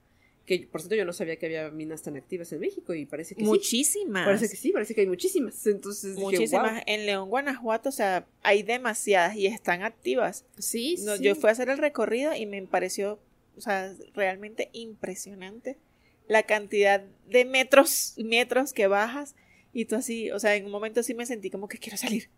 que 0.46 0.68
por 0.70 0.80
cierto 0.80 0.96
yo 0.96 1.04
no 1.04 1.12
sabía 1.12 1.36
que 1.36 1.46
había 1.46 1.70
minas 1.70 2.02
tan 2.02 2.16
activas 2.16 2.52
en 2.52 2.60
México 2.60 2.94
y 2.94 3.06
parece 3.06 3.34
que 3.34 3.44
muchísimas. 3.44 4.22
sí. 4.22 4.26
Parece 4.26 4.48
que 4.48 4.56
sí, 4.56 4.72
parece 4.72 4.94
que 4.94 5.00
hay 5.02 5.06
muchísimas. 5.06 5.66
Entonces 5.66 6.16
muchísimas 6.16 6.82
en 6.86 7.06
León, 7.06 7.28
Guanajuato, 7.28 7.88
o 7.88 7.92
sea, 7.92 8.26
hay 8.42 8.62
demasiadas 8.62 9.36
y 9.36 9.46
están 9.46 9.82
activas. 9.82 10.44
Sí, 10.58 10.96
no, 11.04 11.16
Yo 11.16 11.34
fui 11.34 11.48
a 11.48 11.52
hacer 11.52 11.70
el 11.70 11.78
recorrido 11.78 12.34
y 12.34 12.46
me 12.46 12.62
pareció, 12.62 13.18
o 13.56 13.60
sea, 13.60 13.94
realmente 14.14 14.68
impresionante 14.72 15.78
la 16.26 16.42
cantidad 16.44 17.04
de 17.26 17.44
metros, 17.44 18.14
metros 18.16 18.72
que 18.72 18.86
bajas 18.86 19.34
y 19.74 19.86
tú 19.86 19.96
así, 19.96 20.30
o 20.30 20.38
sea, 20.38 20.54
en 20.54 20.66
un 20.66 20.70
momento 20.70 21.02
sí 21.02 21.14
me 21.14 21.26
sentí 21.26 21.50
como 21.50 21.68
que 21.68 21.78
quiero 21.78 21.98
salir. 21.98 22.30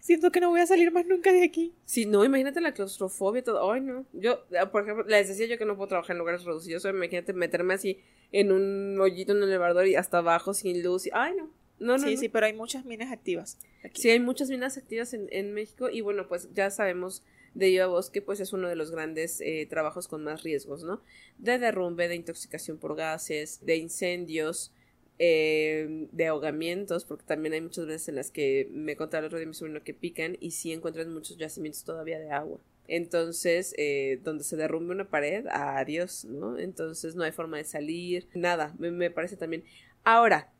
Siento 0.00 0.30
que 0.30 0.40
no 0.40 0.50
voy 0.50 0.60
a 0.60 0.66
salir 0.66 0.92
más 0.92 1.04
nunca 1.04 1.32
de 1.32 1.42
aquí. 1.42 1.74
Sí, 1.84 2.06
no, 2.06 2.24
imagínate 2.24 2.60
la 2.60 2.72
claustrofobia 2.72 3.40
y 3.40 3.42
todo. 3.42 3.70
Ay, 3.70 3.80
no. 3.80 4.06
Yo, 4.12 4.44
ah, 4.58 4.70
por 4.70 4.84
ejemplo, 4.84 5.04
les 5.04 5.26
decía 5.26 5.46
yo 5.46 5.58
que 5.58 5.64
no 5.64 5.76
puedo 5.76 5.88
trabajar 5.88 6.14
en 6.14 6.18
lugares 6.18 6.44
reducidos. 6.44 6.84
imagínate 6.84 7.32
meterme 7.32 7.74
así 7.74 7.98
en 8.30 8.52
un 8.52 8.96
hoyito 9.00 9.32
en 9.32 9.38
el 9.38 9.48
elevador 9.48 9.88
y 9.88 9.96
hasta 9.96 10.18
abajo 10.18 10.54
sin 10.54 10.80
luz. 10.84 11.06
Y, 11.06 11.10
ay, 11.12 11.34
no. 11.36 11.50
No, 11.78 11.98
no, 11.98 12.06
sí, 12.06 12.16
sí, 12.16 12.28
pero 12.28 12.46
hay 12.46 12.54
muchas 12.54 12.84
minas 12.84 13.12
activas. 13.12 13.58
Sí, 13.92 14.08
hay 14.08 14.20
muchas 14.20 14.48
minas 14.48 14.78
activas 14.78 15.12
en, 15.12 15.28
en, 15.30 15.52
México 15.52 15.90
y 15.90 16.00
bueno, 16.00 16.26
pues 16.26 16.48
ya 16.54 16.70
sabemos 16.70 17.22
de 17.52 17.66
Viva 17.66 17.86
Bosque, 17.86 18.22
pues 18.22 18.40
es 18.40 18.52
uno 18.52 18.68
de 18.68 18.76
los 18.76 18.90
grandes 18.90 19.40
eh, 19.40 19.66
trabajos 19.68 20.08
con 20.08 20.24
más 20.24 20.42
riesgos, 20.42 20.84
¿no? 20.84 21.02
De 21.36 21.58
derrumbe, 21.58 22.08
de 22.08 22.14
intoxicación 22.14 22.78
por 22.78 22.96
gases, 22.96 23.64
de 23.66 23.76
incendios, 23.76 24.72
eh, 25.18 26.08
de 26.12 26.26
ahogamientos, 26.26 27.04
porque 27.04 27.24
también 27.24 27.54
hay 27.54 27.60
muchas 27.60 27.86
veces 27.86 28.08
en 28.08 28.16
las 28.16 28.30
que 28.30 28.68
me 28.70 28.96
contaba 28.96 29.20
el 29.20 29.26
otro 29.26 29.38
día 29.38 29.46
mi 29.46 29.54
sobrino 29.54 29.82
que 29.82 29.94
pican 29.94 30.36
y 30.40 30.50
sí 30.50 30.72
encuentran 30.72 31.12
muchos 31.12 31.38
yacimientos 31.38 31.84
todavía 31.84 32.18
de 32.18 32.30
agua. 32.30 32.60
Entonces, 32.88 33.74
eh, 33.78 34.20
donde 34.22 34.44
se 34.44 34.56
derrumbe 34.56 34.92
una 34.94 35.08
pared, 35.08 35.46
adiós, 35.50 36.24
¿no? 36.24 36.58
Entonces 36.58 37.14
no 37.14 37.24
hay 37.24 37.32
forma 37.32 37.56
de 37.56 37.64
salir, 37.64 38.28
nada, 38.34 38.74
me, 38.78 39.10
parece 39.10 39.36
también. 39.36 39.64
Ahora, 40.04 40.52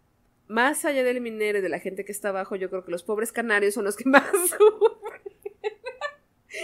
más 0.49 0.85
allá 0.85 1.05
del 1.05 1.21
minero 1.21 1.59
y 1.59 1.63
de 1.63 1.69
la 1.69 1.79
gente 1.79 2.05
que 2.05 2.13
está 2.13 2.31
abajo, 2.31 2.57
yo 2.57 2.71
creo 2.71 2.85
que 2.85 2.91
los 2.91 3.03
pobres 3.03 3.33
canarios 3.33 3.75
son 3.75 3.85
los 3.85 3.97
que 3.97 4.05
más 4.09 4.25
sufren. 4.33 5.37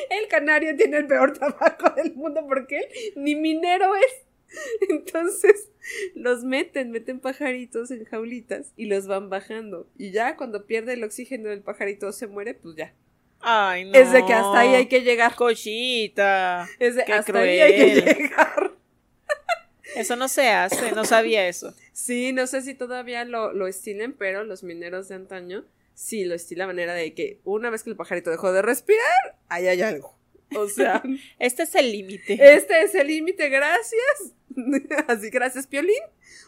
El 0.08 0.28
canario 0.28 0.74
tiene 0.76 0.96
el 0.96 1.06
peor 1.06 1.32
trabajo 1.38 1.90
del 1.94 2.14
mundo 2.14 2.44
porque 2.48 2.88
ni 3.16 3.34
minero 3.34 3.94
es. 3.96 4.31
Entonces 4.88 5.68
los 6.14 6.44
meten, 6.44 6.90
meten 6.90 7.20
pajaritos 7.20 7.90
en 7.90 8.04
jaulitas 8.04 8.72
y 8.76 8.86
los 8.86 9.06
van 9.06 9.30
bajando. 9.30 9.88
Y 9.98 10.10
ya 10.10 10.36
cuando 10.36 10.66
pierde 10.66 10.94
el 10.94 11.04
oxígeno 11.04 11.48
del 11.48 11.62
pajarito 11.62 12.12
se 12.12 12.26
muere, 12.26 12.54
pues 12.54 12.76
ya. 12.76 12.94
Ay, 13.40 13.84
no. 13.84 13.98
Es 13.98 14.12
de 14.12 14.24
que 14.24 14.32
hasta 14.32 14.60
ahí 14.60 14.74
hay 14.74 14.86
que 14.86 15.02
llegar. 15.02 15.34
Cochita. 15.34 16.68
Es 16.78 16.94
de 16.94 17.02
hasta 17.02 17.38
ahí 17.38 17.60
hay 17.60 17.76
que 17.76 18.00
llegar. 18.00 18.72
Eso 19.96 20.16
no 20.16 20.28
se 20.28 20.48
hace, 20.48 20.92
no 20.92 21.04
sabía 21.04 21.46
eso. 21.46 21.74
Sí, 21.92 22.32
no 22.32 22.46
sé 22.46 22.62
si 22.62 22.72
todavía 22.72 23.26
lo, 23.26 23.52
lo 23.52 23.66
estilen, 23.66 24.14
pero 24.14 24.42
los 24.42 24.62
mineros 24.62 25.08
de 25.08 25.16
antaño 25.16 25.66
sí 25.94 26.24
lo 26.24 26.34
estilan 26.34 26.68
de 26.68 26.74
manera 26.74 26.94
de 26.94 27.12
que 27.12 27.40
una 27.44 27.68
vez 27.68 27.82
que 27.82 27.90
el 27.90 27.96
pajarito 27.96 28.30
dejó 28.30 28.52
de 28.52 28.62
respirar, 28.62 29.36
ahí 29.48 29.66
hay 29.66 29.82
algo. 29.82 30.16
O 30.56 30.68
sea, 30.68 31.02
este 31.38 31.64
es 31.64 31.74
el 31.74 31.92
límite. 31.92 32.38
Este 32.40 32.82
es 32.82 32.94
el 32.94 33.06
límite, 33.08 33.48
gracias. 33.48 34.32
Así, 35.08 35.30
gracias, 35.30 35.66
Piolín. 35.66 36.02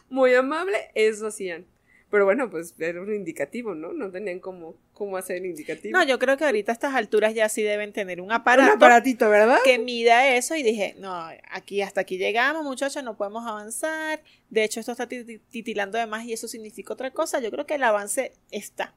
Muy 0.09 0.33
amable, 0.33 0.77
eso 0.93 1.27
hacían. 1.27 1.65
Pero 2.11 2.25
bueno, 2.25 2.49
pues 2.49 2.73
era 2.79 3.01
un 3.01 3.13
indicativo, 3.13 3.73
¿no? 3.73 3.91
No 3.91 4.11
tenían 4.11 4.39
cómo, 4.39 4.75
cómo 4.93 5.17
hacer 5.17 5.37
el 5.37 5.47
indicativo. 5.47 5.97
No, 5.97 6.05
yo 6.05 6.19
creo 6.19 6.37
que 6.37 6.45
ahorita 6.45 6.71
a 6.71 6.73
estas 6.73 6.93
alturas 6.93 7.33
ya 7.33 7.49
sí 7.49 7.63
deben 7.63 7.93
tener 7.93 8.21
un 8.21 8.31
aparato. 8.31 8.69
Un 8.69 8.77
aparatito, 8.77 9.29
¿verdad? 9.29 9.57
Que 9.65 9.79
mida 9.79 10.35
eso 10.35 10.55
y 10.55 10.63
dije, 10.63 10.95
no, 10.99 11.13
aquí 11.49 11.81
hasta 11.81 12.01
aquí 12.01 12.17
llegamos, 12.17 12.63
muchachos, 12.63 13.03
no 13.03 13.17
podemos 13.17 13.45
avanzar. 13.45 14.21
De 14.49 14.63
hecho, 14.63 14.79
esto 14.79 14.91
está 14.91 15.07
titilando 15.07 15.97
de 15.97 16.05
más 16.05 16.25
y 16.25 16.33
eso 16.33 16.47
significa 16.47 16.93
otra 16.93 17.11
cosa. 17.11 17.39
Yo 17.39 17.51
creo 17.51 17.65
que 17.65 17.75
el 17.75 17.83
avance 17.83 18.33
está. 18.51 18.93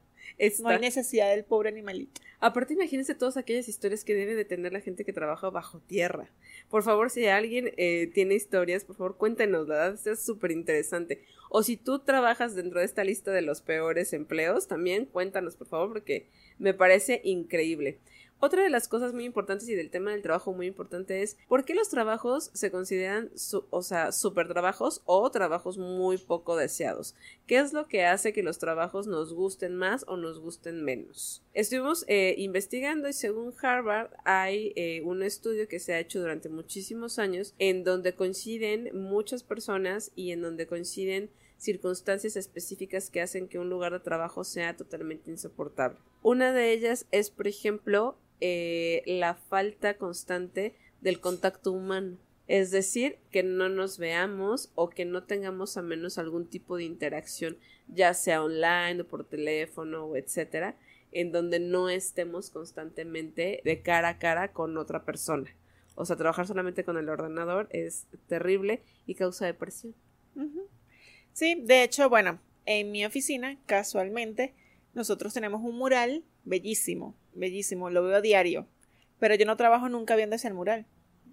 No 0.59 0.69
hay 0.69 0.79
necesidad 0.79 1.29
del 1.29 1.43
pobre 1.43 1.69
animalito. 1.69 2.21
Aparte, 2.39 2.73
imagínense 2.73 3.15
todas 3.15 3.35
aquellas 3.35 3.67
historias 3.67 4.03
que 4.03 4.15
debe 4.15 4.35
de 4.35 4.45
tener 4.45 4.71
la 4.71 4.79
gente 4.79 5.03
que 5.03 5.11
trabaja 5.11 5.49
bajo 5.49 5.79
tierra. 5.79 6.29
Por 6.69 6.83
favor, 6.83 7.09
si 7.09 7.27
alguien 7.27 7.73
eh, 7.77 8.09
tiene 8.13 8.35
historias, 8.35 8.85
por 8.85 8.95
favor, 8.95 9.17
cuéntenos, 9.17 9.67
verdad, 9.67 9.99
es 10.05 10.23
súper 10.23 10.51
interesante. 10.51 11.21
O 11.49 11.63
si 11.63 11.75
tú 11.75 11.99
trabajas 11.99 12.55
dentro 12.55 12.79
de 12.79 12.85
esta 12.85 13.03
lista 13.03 13.31
de 13.31 13.41
los 13.41 13.61
peores 13.61 14.13
empleos, 14.13 14.67
también 14.67 15.05
cuéntanos, 15.05 15.57
por 15.57 15.67
favor, 15.67 15.89
porque 15.89 16.27
me 16.59 16.73
parece 16.73 17.21
increíble. 17.23 17.99
Otra 18.41 18.63
de 18.63 18.69
las 18.69 18.87
cosas 18.87 19.13
muy 19.13 19.25
importantes 19.25 19.67
y 19.67 19.75
del 19.75 19.89
tema 19.89 20.11
del 20.11 20.21
trabajo 20.21 20.53
muy 20.53 20.67
importante 20.67 21.21
es 21.21 21.37
por 21.49 21.65
qué 21.65 21.75
los 21.75 21.89
trabajos 21.89 22.51
se 22.53 22.71
consideran, 22.71 23.29
o 23.69 23.81
sea, 23.81 24.13
super 24.13 24.47
trabajos 24.47 25.01
o 25.05 25.29
trabajos 25.29 25.77
muy 25.77 26.17
poco 26.17 26.55
deseados. 26.55 27.15
¿Qué 27.47 27.57
es 27.57 27.73
lo 27.73 27.89
que 27.89 28.05
hace 28.05 28.31
que 28.31 28.41
los 28.41 28.57
trabajos 28.57 29.07
nos 29.07 29.33
gusten 29.33 29.75
más 29.75 30.05
o 30.07 30.15
nos 30.15 30.39
gusten 30.39 30.85
menos? 30.85 31.43
Estuvimos 31.53 32.05
eh, 32.07 32.35
investigando 32.37 33.09
y 33.09 33.13
según 33.13 33.53
Harvard 33.61 34.11
hay 34.23 34.71
eh, 34.77 35.01
un 35.03 35.21
estudio 35.21 35.67
que 35.67 35.79
se 35.79 35.93
ha 35.93 35.99
hecho 35.99 36.21
durante 36.21 36.47
muchísimos 36.47 37.19
años 37.19 37.53
en 37.59 37.83
donde 37.83 38.15
coinciden 38.15 38.89
muchas 38.93 39.43
personas 39.43 40.13
y 40.15 40.31
en 40.31 40.41
donde 40.41 40.65
coinciden 40.65 41.29
circunstancias 41.57 42.37
específicas 42.37 43.09
que 43.09 43.21
hacen 43.21 43.49
que 43.49 43.59
un 43.59 43.69
lugar 43.69 43.91
de 43.91 43.99
trabajo 43.99 44.45
sea 44.45 44.77
totalmente 44.77 45.29
insoportable. 45.29 45.99
Una 46.23 46.53
de 46.53 46.71
ellas 46.71 47.05
es, 47.11 47.29
por 47.29 47.47
ejemplo, 47.47 48.17
eh, 48.41 49.03
la 49.05 49.35
falta 49.35 49.95
constante 49.97 50.75
del 51.01 51.19
contacto 51.19 51.71
humano. 51.71 52.17
Es 52.47 52.71
decir, 52.71 53.19
que 53.31 53.43
no 53.43 53.69
nos 53.69 53.99
veamos 53.99 54.71
o 54.73 54.89
que 54.89 55.05
no 55.05 55.23
tengamos 55.23 55.77
a 55.77 55.83
menos 55.83 56.17
algún 56.17 56.47
tipo 56.47 56.77
de 56.77 56.83
interacción, 56.83 57.57
ya 57.87 58.13
sea 58.13 58.43
online 58.43 59.01
o 59.01 59.07
por 59.07 59.23
teléfono 59.23 60.05
o 60.05 60.15
etcétera, 60.15 60.75
en 61.11 61.31
donde 61.31 61.59
no 61.59 61.89
estemos 61.89 62.49
constantemente 62.49 63.61
de 63.63 63.81
cara 63.81 64.09
a 64.09 64.17
cara 64.17 64.51
con 64.51 64.77
otra 64.77 65.05
persona. 65.05 65.55
O 65.95 66.05
sea, 66.05 66.15
trabajar 66.15 66.47
solamente 66.47 66.83
con 66.83 66.97
el 66.97 67.09
ordenador 67.09 67.67
es 67.71 68.07
terrible 68.27 68.81
y 69.05 69.15
causa 69.15 69.45
depresión. 69.45 69.93
Sí, 71.33 71.61
de 71.65 71.83
hecho, 71.83 72.09
bueno, 72.09 72.39
en 72.65 72.91
mi 72.91 73.05
oficina, 73.05 73.57
casualmente, 73.65 74.53
nosotros 74.93 75.33
tenemos 75.33 75.61
un 75.61 75.77
mural 75.77 76.23
bellísimo, 76.45 77.15
bellísimo, 77.33 77.89
lo 77.89 78.03
veo 78.03 78.17
a 78.17 78.21
diario. 78.21 78.67
Pero 79.19 79.35
yo 79.35 79.45
no 79.45 79.57
trabajo 79.57 79.89
nunca 79.89 80.15
viendo 80.15 80.35
ese 80.35 80.51
mural. 80.51 80.85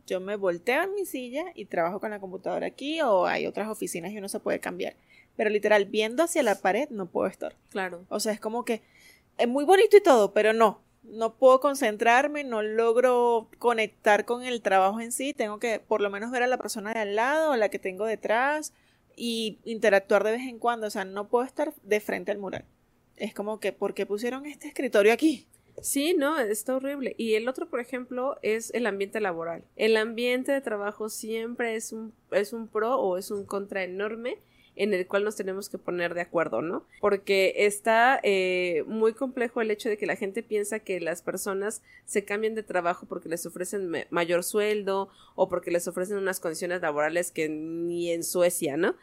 Yo 0.06 0.20
me 0.20 0.36
volteo 0.36 0.82
en 0.82 0.94
mi 0.94 1.04
silla 1.04 1.46
y 1.54 1.64
trabajo 1.64 2.00
con 2.00 2.10
la 2.10 2.20
computadora 2.20 2.66
aquí 2.66 3.00
o 3.00 3.26
hay 3.26 3.46
otras 3.46 3.68
oficinas 3.68 4.12
y 4.12 4.18
uno 4.18 4.28
se 4.28 4.40
puede 4.40 4.60
cambiar. 4.60 4.94
Pero 5.36 5.50
literal, 5.50 5.84
viendo 5.86 6.22
hacia 6.22 6.42
la 6.42 6.60
pared 6.60 6.88
no 6.90 7.06
puedo 7.06 7.28
estar. 7.28 7.56
Claro. 7.70 8.04
O 8.08 8.20
sea, 8.20 8.32
es 8.32 8.40
como 8.40 8.64
que 8.64 8.82
es 9.38 9.48
muy 9.48 9.64
bonito 9.64 9.96
y 9.96 10.02
todo, 10.02 10.32
pero 10.32 10.52
no. 10.52 10.80
No 11.02 11.34
puedo 11.34 11.60
concentrarme, 11.60 12.42
no 12.42 12.62
logro 12.62 13.48
conectar 13.58 14.24
con 14.24 14.42
el 14.42 14.62
trabajo 14.62 15.00
en 15.00 15.12
sí. 15.12 15.34
Tengo 15.34 15.58
que 15.58 15.78
por 15.78 16.00
lo 16.00 16.10
menos 16.10 16.30
ver 16.30 16.42
a 16.42 16.48
la 16.48 16.58
persona 16.58 16.92
de 16.92 17.00
al 17.00 17.16
lado, 17.16 17.52
a 17.52 17.56
la 17.56 17.68
que 17.68 17.78
tengo 17.78 18.06
detrás 18.06 18.72
y 19.14 19.58
interactuar 19.64 20.24
de 20.24 20.32
vez 20.32 20.42
en 20.42 20.58
cuando. 20.58 20.86
O 20.86 20.90
sea, 20.90 21.04
no 21.04 21.28
puedo 21.28 21.44
estar 21.44 21.74
de 21.82 22.00
frente 22.00 22.32
al 22.32 22.38
mural. 22.38 22.64
Es 23.16 23.34
como 23.34 23.60
que, 23.60 23.72
¿por 23.72 23.94
qué 23.94 24.06
pusieron 24.06 24.46
este 24.46 24.68
escritorio 24.68 25.12
aquí? 25.12 25.46
Sí, 25.82 26.14
no, 26.14 26.38
está 26.38 26.76
horrible. 26.76 27.14
Y 27.18 27.34
el 27.34 27.48
otro, 27.48 27.68
por 27.68 27.80
ejemplo, 27.80 28.38
es 28.42 28.72
el 28.74 28.86
ambiente 28.86 29.20
laboral. 29.20 29.64
El 29.76 29.96
ambiente 29.96 30.52
de 30.52 30.60
trabajo 30.60 31.08
siempre 31.08 31.76
es 31.76 31.92
un, 31.92 32.12
es 32.30 32.52
un 32.52 32.68
pro 32.68 32.96
o 32.96 33.18
es 33.18 33.30
un 33.30 33.44
contra 33.44 33.84
enorme 33.84 34.38
en 34.76 34.92
el 34.92 35.06
cual 35.06 35.24
nos 35.24 35.36
tenemos 35.36 35.70
que 35.70 35.78
poner 35.78 36.12
de 36.14 36.20
acuerdo, 36.20 36.60
¿no? 36.60 36.84
Porque 37.00 37.54
está 37.56 38.20
eh, 38.22 38.84
muy 38.86 39.14
complejo 39.14 39.62
el 39.62 39.70
hecho 39.70 39.88
de 39.88 39.96
que 39.96 40.06
la 40.06 40.16
gente 40.16 40.42
piensa 40.42 40.80
que 40.80 41.00
las 41.00 41.22
personas 41.22 41.82
se 42.04 42.24
cambian 42.24 42.54
de 42.54 42.62
trabajo 42.62 43.06
porque 43.06 43.30
les 43.30 43.46
ofrecen 43.46 43.90
mayor 44.10 44.44
sueldo 44.44 45.08
o 45.34 45.48
porque 45.48 45.70
les 45.70 45.88
ofrecen 45.88 46.18
unas 46.18 46.40
condiciones 46.40 46.82
laborales 46.82 47.30
que 47.30 47.48
ni 47.48 48.12
en 48.12 48.22
Suecia, 48.22 48.76
¿no? 48.76 48.94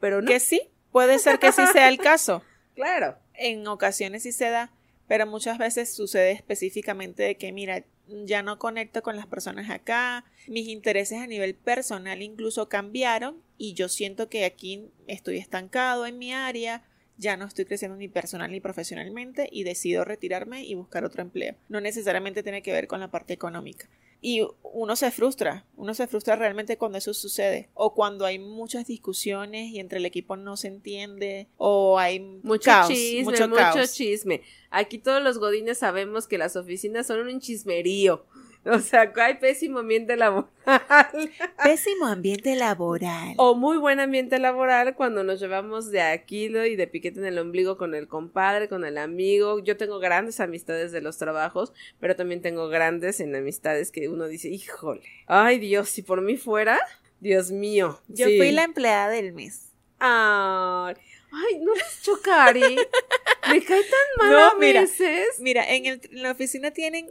Pero 0.00 0.20
no. 0.20 0.28
Que 0.28 0.38
sí, 0.38 0.60
puede 0.92 1.18
ser 1.18 1.38
que 1.38 1.50
sí 1.50 1.62
sea 1.72 1.88
el 1.88 1.98
caso. 1.98 2.42
claro. 2.74 3.16
En 3.34 3.66
ocasiones 3.66 4.22
sí 4.22 4.32
se 4.32 4.50
da 4.50 4.72
pero 5.12 5.26
muchas 5.26 5.58
veces 5.58 5.92
sucede 5.94 6.32
específicamente 6.32 7.22
de 7.22 7.36
que, 7.36 7.52
mira, 7.52 7.84
ya 8.24 8.42
no 8.42 8.58
conecto 8.58 9.02
con 9.02 9.14
las 9.14 9.26
personas 9.26 9.68
acá, 9.68 10.24
mis 10.48 10.68
intereses 10.68 11.20
a 11.20 11.26
nivel 11.26 11.54
personal 11.54 12.22
incluso 12.22 12.70
cambiaron 12.70 13.42
y 13.58 13.74
yo 13.74 13.90
siento 13.90 14.30
que 14.30 14.46
aquí 14.46 14.88
estoy 15.06 15.36
estancado 15.36 16.06
en 16.06 16.18
mi 16.18 16.32
área, 16.32 16.84
ya 17.18 17.36
no 17.36 17.44
estoy 17.44 17.66
creciendo 17.66 17.96
ni 17.98 18.08
personal 18.08 18.50
ni 18.50 18.60
profesionalmente 18.60 19.50
y 19.52 19.64
decido 19.64 20.04
retirarme 20.04 20.64
y 20.64 20.74
buscar 20.74 21.04
otro 21.04 21.20
empleo. 21.20 21.56
No 21.68 21.82
necesariamente 21.82 22.42
tiene 22.42 22.62
que 22.62 22.72
ver 22.72 22.86
con 22.86 23.00
la 23.00 23.10
parte 23.10 23.34
económica. 23.34 23.88
Y 24.24 24.46
uno 24.62 24.94
se 24.94 25.10
frustra, 25.10 25.66
uno 25.76 25.94
se 25.94 26.06
frustra 26.06 26.36
realmente 26.36 26.78
cuando 26.78 26.96
eso 26.96 27.12
sucede. 27.12 27.70
O 27.74 27.92
cuando 27.92 28.24
hay 28.24 28.38
muchas 28.38 28.86
discusiones 28.86 29.70
y 29.70 29.80
entre 29.80 29.98
el 29.98 30.06
equipo 30.06 30.36
no 30.36 30.56
se 30.56 30.68
entiende. 30.68 31.48
O 31.56 31.98
hay 31.98 32.20
mucho 32.20 32.70
chisme, 32.86 33.24
mucho, 33.24 33.48
mucho 33.48 33.84
chisme. 33.92 34.42
Aquí 34.70 34.98
todos 34.98 35.20
los 35.20 35.38
godines 35.38 35.78
sabemos 35.78 36.28
que 36.28 36.38
las 36.38 36.54
oficinas 36.54 37.08
son 37.08 37.26
un 37.26 37.40
chismerío. 37.40 38.24
O 38.70 38.78
sea, 38.78 39.12
hay 39.16 39.34
pésimo 39.34 39.80
ambiente 39.80 40.16
laboral. 40.16 40.48
Pésimo 41.64 42.06
ambiente 42.06 42.54
laboral. 42.54 43.34
O 43.36 43.54
muy 43.54 43.76
buen 43.76 43.98
ambiente 43.98 44.38
laboral 44.38 44.94
cuando 44.94 45.24
nos 45.24 45.40
llevamos 45.40 45.90
de 45.90 46.00
aquilo 46.00 46.64
y 46.64 46.76
de 46.76 46.86
piquete 46.86 47.18
en 47.18 47.26
el 47.26 47.38
ombligo 47.38 47.76
con 47.76 47.94
el 47.94 48.06
compadre, 48.06 48.68
con 48.68 48.84
el 48.84 48.98
amigo. 48.98 49.58
Yo 49.58 49.76
tengo 49.76 49.98
grandes 49.98 50.38
amistades 50.38 50.92
de 50.92 51.00
los 51.00 51.18
trabajos, 51.18 51.72
pero 51.98 52.14
también 52.14 52.40
tengo 52.40 52.68
grandes 52.68 53.18
en 53.20 53.34
amistades 53.34 53.90
que 53.90 54.08
uno 54.08 54.28
dice, 54.28 54.48
híjole, 54.48 55.02
ay 55.26 55.58
Dios, 55.58 55.88
si 55.88 56.02
por 56.02 56.22
mí 56.22 56.36
fuera, 56.36 56.78
Dios 57.18 57.50
mío. 57.50 58.00
Yo 58.08 58.26
fui 58.26 58.52
la 58.52 58.62
empleada 58.62 59.08
del 59.10 59.32
mes. 59.32 59.72
Ay. 59.98 60.94
Ay, 61.34 61.60
no 61.60 61.74
les 61.74 62.02
chocari. 62.02 62.60
Me 63.48 63.64
cae 63.64 63.82
tan 63.82 64.28
mal 64.30 64.52
a 64.52 64.54
veces. 64.54 65.40
Mira, 65.40 65.68
en, 65.68 65.86
el, 65.86 66.00
en 66.10 66.22
la 66.22 66.32
oficina 66.32 66.72
tienen 66.72 67.10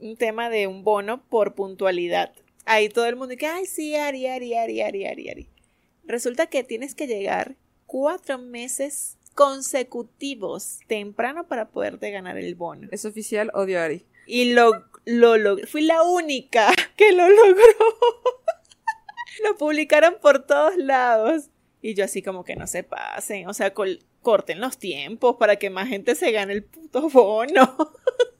un 0.00 0.16
tema 0.16 0.50
de 0.50 0.66
un 0.66 0.84
bono 0.84 1.22
por 1.28 1.54
puntualidad. 1.54 2.32
Ahí 2.64 2.88
todo 2.88 3.06
el 3.06 3.16
mundo 3.16 3.34
dice, 3.34 3.46
ay, 3.46 3.66
sí, 3.66 3.94
Ari, 3.94 4.26
Ari, 4.26 4.54
Ari, 4.54 4.82
Ari, 4.82 5.06
Ari, 5.06 5.30
Ari. 5.30 5.48
Resulta 6.04 6.46
que 6.46 6.64
tienes 6.64 6.94
que 6.94 7.06
llegar 7.06 7.56
cuatro 7.86 8.38
meses 8.38 9.16
consecutivos 9.34 10.80
temprano 10.86 11.46
para 11.46 11.68
poderte 11.68 12.10
ganar 12.10 12.38
el 12.38 12.54
bono. 12.54 12.88
Es 12.90 13.04
oficial, 13.04 13.50
odio 13.54 13.80
a 13.80 13.84
Ari. 13.84 14.04
Y 14.26 14.52
lo, 14.52 14.72
lo 15.04 15.36
logré. 15.36 15.66
Fui 15.66 15.82
la 15.82 16.02
única 16.02 16.72
que 16.96 17.12
lo 17.12 17.28
logró. 17.28 17.64
lo 19.44 19.56
publicaron 19.56 20.16
por 20.20 20.44
todos 20.46 20.76
lados. 20.76 21.50
Y 21.82 21.94
yo 21.94 22.04
así 22.04 22.22
como 22.22 22.44
que 22.44 22.56
no 22.56 22.66
se 22.66 22.82
pasen. 22.82 23.48
O 23.48 23.54
sea, 23.54 23.72
corten 23.72 24.60
los 24.60 24.78
tiempos 24.78 25.36
para 25.36 25.56
que 25.56 25.70
más 25.70 25.88
gente 25.88 26.14
se 26.16 26.32
gane 26.32 26.52
el 26.52 26.64
puto 26.64 27.08
bono. 27.08 27.76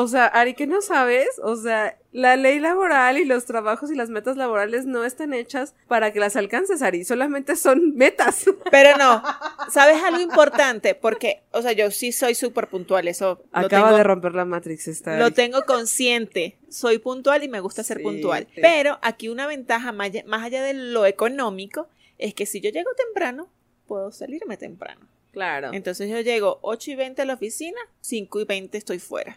O 0.00 0.06
sea, 0.06 0.26
Ari, 0.26 0.54
¿qué 0.54 0.68
no 0.68 0.80
sabes? 0.80 1.26
O 1.42 1.56
sea, 1.56 1.98
la 2.12 2.36
ley 2.36 2.60
laboral 2.60 3.18
y 3.18 3.24
los 3.24 3.46
trabajos 3.46 3.90
y 3.90 3.96
las 3.96 4.10
metas 4.10 4.36
laborales 4.36 4.86
no 4.86 5.02
están 5.02 5.34
hechas 5.34 5.74
para 5.88 6.12
que 6.12 6.20
las 6.20 6.36
alcances, 6.36 6.82
Ari, 6.82 7.04
solamente 7.04 7.56
son 7.56 7.94
metas. 7.96 8.44
Pero 8.70 8.96
no, 8.96 9.20
¿sabes 9.68 10.00
algo 10.04 10.20
importante? 10.20 10.94
Porque, 10.94 11.42
o 11.50 11.62
sea, 11.62 11.72
yo 11.72 11.90
sí 11.90 12.12
soy 12.12 12.36
súper 12.36 12.68
puntual, 12.68 13.08
eso. 13.08 13.42
Acaba 13.50 13.92
de 13.96 14.04
romper 14.04 14.36
la 14.36 14.44
Matrix 14.44 14.86
esta. 14.86 15.18
Lo 15.18 15.32
tengo 15.32 15.62
consciente, 15.62 16.56
soy 16.68 16.98
puntual 16.98 17.42
y 17.42 17.48
me 17.48 17.58
gusta 17.58 17.82
ser 17.82 18.00
puntual. 18.00 18.46
Pero 18.54 19.00
aquí 19.02 19.28
una 19.28 19.48
ventaja 19.48 19.90
más 19.90 20.12
allá 20.44 20.62
de 20.62 20.74
lo 20.74 21.06
económico 21.06 21.88
es 22.18 22.34
que 22.34 22.46
si 22.46 22.60
yo 22.60 22.70
llego 22.70 22.90
temprano, 22.96 23.48
puedo 23.88 24.12
salirme 24.12 24.56
temprano. 24.56 25.08
Claro. 25.32 25.70
Entonces 25.72 26.08
yo 26.08 26.20
llego 26.20 26.60
8 26.62 26.92
y 26.92 26.94
20 26.94 27.22
a 27.22 27.24
la 27.24 27.34
oficina, 27.34 27.80
5 28.00 28.42
y 28.42 28.44
20 28.44 28.78
estoy 28.78 29.00
fuera 29.00 29.36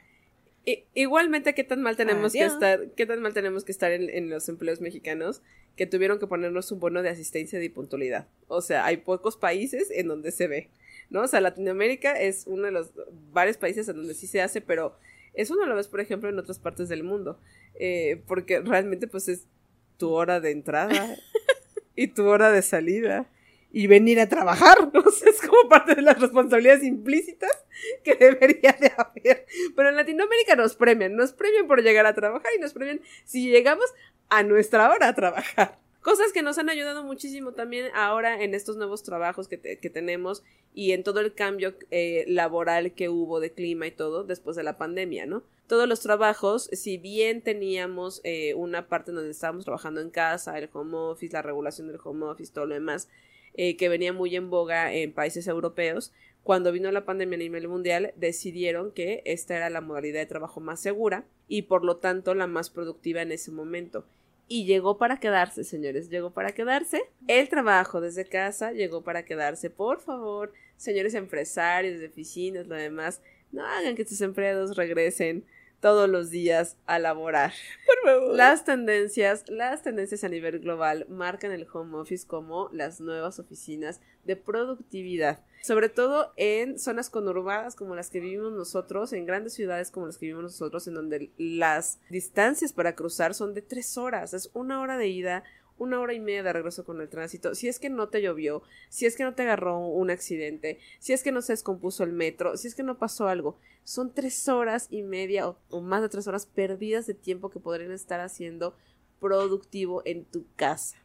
igualmente, 0.94 1.54
¿qué 1.54 1.64
tan 1.64 1.82
mal 1.82 1.96
tenemos 1.96 2.34
que 2.34 2.46
estar, 2.46 2.92
qué 2.92 3.06
tan 3.06 3.22
mal 3.22 3.34
tenemos 3.34 3.64
que 3.64 3.72
estar 3.72 3.92
en, 3.92 4.30
los 4.30 4.48
empleos 4.50 4.82
mexicanos 4.82 5.42
que 5.76 5.88
tuvieron 5.88 6.20
que 6.20 6.28
ponernos 6.28 6.72
un 6.72 6.80
bono 6.80 7.02
de 7.02 7.10
asistencia 7.10 7.62
y 7.62 7.70
puntualidad? 7.70 8.28
O 8.48 8.62
sea, 8.62 8.86
hay 8.86 8.98
pocos 8.98 9.38
países 9.38 9.90
en 9.92 10.08
donde 10.08 10.32
se 10.32 10.48
ve, 10.48 10.70
¿no? 11.10 11.22
O 11.22 11.28
sea, 11.28 11.42
Latinoamérica 11.42 12.14
es 12.14 12.46
uno 12.48 12.64
de 12.64 12.72
los 12.72 12.92
varios 13.32 13.58
países 13.58 13.88
en 13.90 13.96
donde 13.98 14.14
sí 14.14 14.28
se 14.28 14.42
hace, 14.42 14.62
pero 14.62 14.96
eso 15.34 15.56
no 15.56 15.66
lo 15.66 15.76
ves, 15.76 15.88
por 15.88 16.02
ejemplo, 16.02 16.30
en 16.30 16.38
otras 16.38 16.60
partes 16.60 16.90
del 16.90 17.04
mundo, 17.04 17.40
eh, 17.76 18.22
porque 18.28 18.60
realmente, 18.60 19.08
pues, 19.08 19.28
es 19.30 19.48
tu 19.98 20.12
hora 20.12 20.40
de 20.40 20.52
entrada 20.52 21.16
y 21.96 22.08
tu 22.08 22.26
hora 22.26 22.52
de 22.52 22.62
salida 22.62 23.30
y 23.72 23.88
venir 23.88 24.20
a 24.20 24.30
trabajar. 24.30 24.92
¿no? 24.94 25.04
es 25.26 25.42
como 25.42 25.70
parte 25.70 25.96
de 25.96 26.02
las 26.02 26.20
responsabilidades 26.20 26.84
implícitas 26.84 27.52
que 28.04 28.16
debería 28.16 28.76
de 28.80 28.92
haber. 28.98 29.46
Pero 29.76 29.90
en 29.90 29.96
Latinoamérica 29.96 30.56
nos 30.56 30.76
premian, 30.76 31.16
nos 31.16 31.34
premian 31.34 31.68
por 31.68 31.82
llegar 31.82 32.06
a 32.06 32.14
trabajar 32.14 32.52
y 32.58 32.62
nos 32.62 32.74
premian 32.74 33.02
si 33.26 33.50
llegamos 33.50 33.86
a 34.30 34.44
nuestra 34.44 34.90
hora 34.90 35.10
a 35.10 35.16
trabajar. 35.16 35.80
Cosas 36.02 36.34
que 36.34 36.42
nos 36.42 36.58
han 36.58 36.70
ayudado 36.70 37.04
muchísimo 37.04 37.52
también 37.52 37.92
ahora 37.94 38.42
en 38.42 38.56
estos 38.56 38.76
nuevos 38.76 39.04
trabajos 39.04 39.48
que, 39.48 39.60
que 39.60 39.90
tenemos 39.92 40.44
y 40.74 40.94
en 40.94 41.04
todo 41.04 41.20
el 41.20 41.34
cambio 41.34 41.76
eh, 41.92 42.26
laboral 42.28 42.94
que 42.94 43.10
hubo 43.10 43.40
de 43.40 43.52
clima 43.52 43.88
y 43.88 43.92
todo 43.92 44.24
después 44.24 44.56
de 44.56 44.64
la 44.64 44.78
pandemia, 44.78 45.26
¿no? 45.26 45.44
Todos 45.68 45.88
los 45.88 46.02
trabajos, 46.02 46.70
si 46.74 46.98
bien 46.98 47.42
teníamos 47.42 48.20
eh, 48.24 48.54
una 48.56 48.88
parte 48.88 49.12
donde 49.12 49.32
estábamos 49.32 49.64
trabajando 49.64 50.02
en 50.02 50.10
casa, 50.10 50.58
el 50.58 50.70
home 50.74 50.98
office, 50.98 51.34
la 51.34 51.42
regulación 51.42 51.88
del 51.88 52.00
home 52.04 52.26
office, 52.26 52.52
todo 52.52 52.66
lo 52.66 52.74
demás, 52.74 53.08
eh, 53.54 53.78
que 53.78 53.90
venía 53.90 54.12
muy 54.12 54.36
en 54.36 54.50
boga 54.50 54.94
en 54.94 55.14
países 55.14 55.48
europeos, 55.48 56.12
cuando 56.44 56.72
vino 56.72 56.92
la 56.92 57.06
pandemia 57.06 57.36
a 57.36 57.40
nivel 57.40 57.68
mundial, 57.68 58.14
decidieron 58.16 58.92
que 58.92 59.22
esta 59.26 59.56
era 59.56 59.70
la 59.70 59.82
modalidad 59.82 60.20
de 60.20 60.26
trabajo 60.26 60.60
más 60.60 60.80
segura 60.80 61.26
y 61.48 61.64
por 61.64 61.84
lo 61.84 61.98
tanto 61.98 62.34
la 62.34 62.48
más 62.48 62.70
productiva 62.70 63.22
en 63.22 63.32
ese 63.32 63.52
momento. 63.52 64.06
Y 64.48 64.66
llegó 64.66 64.98
para 64.98 65.20
quedarse, 65.20 65.64
señores, 65.64 66.10
llegó 66.10 66.32
para 66.32 66.54
quedarse. 66.54 67.04
El 67.28 67.48
trabajo 67.48 68.02
desde 68.02 68.26
casa 68.26 68.74
llegó 68.74 69.02
para 69.02 69.24
quedarse. 69.24 69.70
Por 69.70 70.02
favor, 70.02 70.52
señores 70.76 71.14
empresarios 71.14 72.00
de 72.00 72.08
oficinas, 72.08 72.68
lo 72.68 72.76
demás, 72.76 73.22
no 73.52 73.66
hagan 73.66 73.96
que 73.96 74.06
sus 74.06 74.20
empleados 74.22 74.76
regresen 74.76 75.46
todos 75.82 76.08
los 76.08 76.30
días 76.30 76.78
a 76.86 77.00
laborar. 77.00 77.52
Por 77.86 78.12
favor. 78.12 78.36
Las 78.36 78.64
tendencias, 78.64 79.44
las 79.50 79.84
tendencias 79.84 80.24
a 80.24 80.30
nivel 80.30 80.60
global 80.60 81.06
marcan 81.10 81.52
el 81.52 81.68
home 81.72 81.98
office 81.98 82.26
como 82.26 82.70
las 82.72 83.02
nuevas 83.02 83.40
oficinas 83.40 84.00
de 84.24 84.36
productividad, 84.36 85.44
sobre 85.64 85.90
todo 85.90 86.32
en 86.38 86.78
zonas 86.78 87.10
conurbadas 87.10 87.76
como 87.76 87.96
las 87.96 88.10
que 88.10 88.20
vivimos 88.20 88.54
nosotros, 88.54 89.14
en 89.14 89.26
grandes 89.26 89.54
ciudades 89.54 89.92
como 89.92 90.06
las 90.06 90.18
que 90.18 90.28
vivimos 90.28 90.44
nosotros, 90.44 90.88
en 90.88 90.94
donde 90.94 91.32
las 91.38 92.00
distancias 92.10 92.72
para 92.72 92.96
cruzar 92.96 93.34
son 93.34 93.54
de 93.54 93.62
tres 93.62 93.98
horas, 93.98 94.34
es 94.34 94.52
una 94.54 94.80
hora 94.80 94.98
de 94.98 95.08
ida, 95.08 95.44
una 95.82 96.00
hora 96.00 96.14
y 96.14 96.20
media 96.20 96.44
de 96.44 96.54
regreso 96.54 96.86
con 96.86 97.02
el 97.02 97.10
tránsito, 97.10 97.56
si 97.56 97.68
es 97.68 97.80
que 97.80 97.90
no 97.90 98.08
te 98.08 98.22
llovió, 98.22 98.62
si 98.90 99.08
es 99.08 99.16
que 99.16 99.24
no 99.24 99.34
te 99.34 99.42
agarró 99.42 99.80
un 99.80 100.12
accidente, 100.12 100.80
si 101.00 101.12
es 101.12 101.24
que 101.24 101.32
no 101.32 101.42
se 101.42 101.54
descompuso 101.54 102.04
el 102.04 102.14
metro, 102.14 102.56
si 102.56 102.68
es 102.68 102.76
que 102.76 102.84
no 102.84 103.00
pasó 103.00 103.28
algo, 103.28 103.58
son 103.84 104.14
tres 104.14 104.48
horas 104.48 104.86
y 104.92 105.02
media 105.02 105.50
o, 105.50 105.82
más 105.82 106.04
de 106.04 106.10
tres 106.10 106.28
horas 106.28 106.46
perdidas 106.46 107.08
de 107.08 107.16
tiempo 107.16 107.50
que 107.50 107.60
podrían 107.60 107.92
estar 107.92 108.20
haciendo 108.20 108.76
productivo 109.20 110.04
en 110.06 110.24
tu 110.24 110.46
casa. 110.56 110.98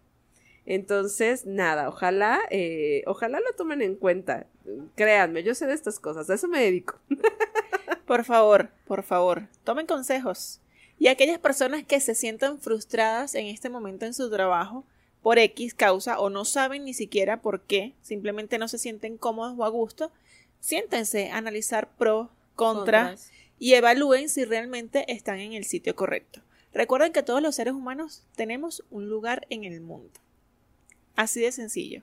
Entonces, 0.66 1.46
nada, 1.46 1.88
ojalá, 1.88 2.40
eh, 2.50 3.02
ojalá 3.06 3.40
lo 3.40 3.54
tomen 3.56 3.80
en 3.80 3.94
cuenta. 3.94 4.46
Créanme, 4.94 5.42
yo 5.42 5.54
sé 5.54 5.66
de 5.66 5.72
estas 5.72 5.98
cosas, 5.98 6.28
a 6.28 6.34
eso 6.34 6.48
me 6.48 6.60
dedico. 6.60 7.00
Por 8.06 8.24
favor, 8.24 8.70
por 8.86 9.02
favor, 9.02 9.48
tomen 9.64 9.86
consejos. 9.86 10.60
Y 10.98 11.08
aquellas 11.08 11.38
personas 11.38 11.84
que 11.84 12.00
se 12.00 12.14
sientan 12.14 12.58
frustradas 12.58 13.34
en 13.34 13.46
este 13.46 13.68
momento 13.68 14.06
en 14.06 14.14
su 14.14 14.30
trabajo 14.30 14.84
por 15.22 15.38
X 15.38 15.74
causa 15.74 16.18
o 16.20 16.30
no 16.30 16.44
saben 16.44 16.84
ni 16.84 16.94
siquiera 16.94 17.42
por 17.42 17.62
qué, 17.62 17.94
simplemente 18.02 18.58
no 18.58 18.68
se 18.68 18.78
sienten 18.78 19.18
cómodos 19.18 19.58
o 19.58 19.64
a 19.64 19.68
gusto, 19.68 20.12
siéntense 20.60 21.30
a 21.30 21.38
analizar 21.38 21.90
pro, 21.96 22.30
contra 22.56 23.16
y 23.58 23.74
evalúen 23.74 24.28
si 24.28 24.44
realmente 24.44 25.10
están 25.12 25.38
en 25.38 25.52
el 25.52 25.64
sitio 25.64 25.94
correcto. 25.94 26.40
Recuerden 26.72 27.12
que 27.12 27.22
todos 27.22 27.40
los 27.40 27.54
seres 27.54 27.74
humanos 27.74 28.24
tenemos 28.34 28.82
un 28.90 29.08
lugar 29.08 29.46
en 29.50 29.64
el 29.64 29.80
mundo. 29.80 30.20
Así 31.14 31.40
de 31.40 31.52
sencillo. 31.52 32.02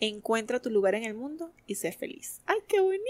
Encuentra 0.00 0.60
tu 0.60 0.70
lugar 0.70 0.94
en 0.94 1.04
el 1.04 1.14
mundo 1.14 1.52
y 1.66 1.76
sé 1.76 1.92
feliz. 1.92 2.40
¡Ay, 2.46 2.58
qué 2.66 2.80
bonito! 2.80 3.04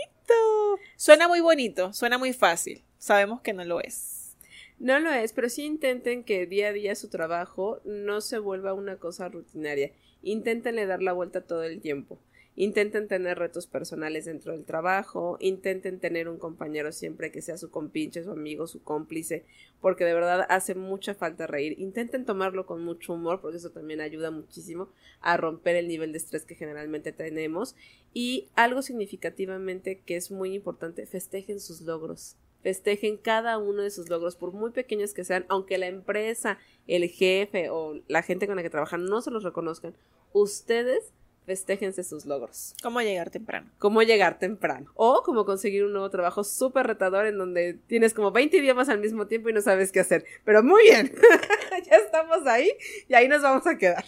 Suena 0.96 1.28
muy 1.28 1.40
bonito, 1.40 1.92
suena 1.92 2.18
muy 2.18 2.32
fácil. 2.32 2.82
Sabemos 2.98 3.40
que 3.40 3.52
no 3.52 3.64
lo 3.64 3.80
es. 3.80 4.19
No 4.80 4.98
lo 4.98 5.10
es, 5.10 5.34
pero 5.34 5.50
sí 5.50 5.64
intenten 5.64 6.24
que 6.24 6.46
día 6.46 6.68
a 6.68 6.72
día 6.72 6.94
su 6.94 7.10
trabajo 7.10 7.82
no 7.84 8.22
se 8.22 8.38
vuelva 8.38 8.72
una 8.72 8.96
cosa 8.96 9.28
rutinaria. 9.28 9.92
Inténtenle 10.22 10.86
dar 10.86 11.02
la 11.02 11.12
vuelta 11.12 11.42
todo 11.42 11.64
el 11.64 11.82
tiempo. 11.82 12.18
Intenten 12.56 13.06
tener 13.06 13.38
retos 13.38 13.66
personales 13.66 14.24
dentro 14.24 14.52
del 14.52 14.64
trabajo, 14.64 15.36
intenten 15.38 16.00
tener 16.00 16.30
un 16.30 16.38
compañero 16.38 16.92
siempre 16.92 17.30
que 17.30 17.42
sea 17.42 17.58
su 17.58 17.70
compinche, 17.70 18.24
su 18.24 18.30
amigo, 18.30 18.66
su 18.66 18.82
cómplice, 18.82 19.44
porque 19.82 20.06
de 20.06 20.14
verdad 20.14 20.46
hace 20.48 20.74
mucha 20.74 21.14
falta 21.14 21.46
reír. 21.46 21.78
Intenten 21.78 22.24
tomarlo 22.24 22.64
con 22.64 22.82
mucho 22.82 23.12
humor, 23.12 23.42
porque 23.42 23.58
eso 23.58 23.72
también 23.72 24.00
ayuda 24.00 24.30
muchísimo 24.30 24.88
a 25.20 25.36
romper 25.36 25.76
el 25.76 25.88
nivel 25.88 26.12
de 26.12 26.18
estrés 26.18 26.46
que 26.46 26.54
generalmente 26.54 27.12
tenemos. 27.12 27.76
Y 28.14 28.48
algo 28.54 28.80
significativamente 28.80 30.00
que 30.00 30.16
es 30.16 30.30
muy 30.30 30.54
importante, 30.54 31.04
festejen 31.04 31.60
sus 31.60 31.82
logros 31.82 32.38
festejen 32.62 33.16
cada 33.16 33.59
uno 33.59 33.83
de 33.83 33.90
sus 33.90 34.09
logros, 34.09 34.37
por 34.37 34.53
muy 34.53 34.70
pequeños 34.70 35.14
que 35.14 35.25
sean, 35.25 35.46
aunque 35.49 35.79
la 35.79 35.87
empresa, 35.87 36.59
el 36.87 37.09
jefe 37.09 37.70
o 37.70 38.01
la 38.09 38.23
gente 38.23 38.46
con 38.46 38.57
la 38.57 38.62
que 38.62 38.70
trabajan 38.70 39.07
no 39.07 39.23
se 39.23 39.31
los 39.31 39.44
reconozcan, 39.44 39.94
ustedes 40.33 41.12
festéjense 41.46 42.05
sus 42.05 42.27
logros. 42.27 42.75
¿Cómo 42.83 43.01
llegar 43.01 43.31
temprano? 43.31 43.70
¿Cómo 43.79 44.03
llegar 44.03 44.38
temprano? 44.38 44.92
O 44.94 45.23
como 45.25 45.44
conseguir 45.44 45.85
un 45.85 45.92
nuevo 45.92 46.09
trabajo 46.11 46.44
súper 46.44 46.87
retador 46.87 47.27
en 47.27 47.38
donde 47.38 47.75
tienes 47.87 48.14
como 48.14 48.31
20 48.31 48.59
idiomas 48.59 48.88
al 48.88 49.01
mismo 49.01 49.27
tiempo 49.27 49.49
y 49.49 49.53
no 49.53 49.61
sabes 49.61 49.90
qué 49.90 50.01
hacer. 50.01 50.25
Pero 50.44 50.62
muy 50.62 50.83
bien, 50.85 51.12
ya 51.90 51.96
estamos 51.96 52.46
ahí 52.46 52.70
y 53.09 53.14
ahí 53.14 53.27
nos 53.27 53.42
vamos 53.42 53.66
a 53.66 53.77
quedar. 53.79 54.05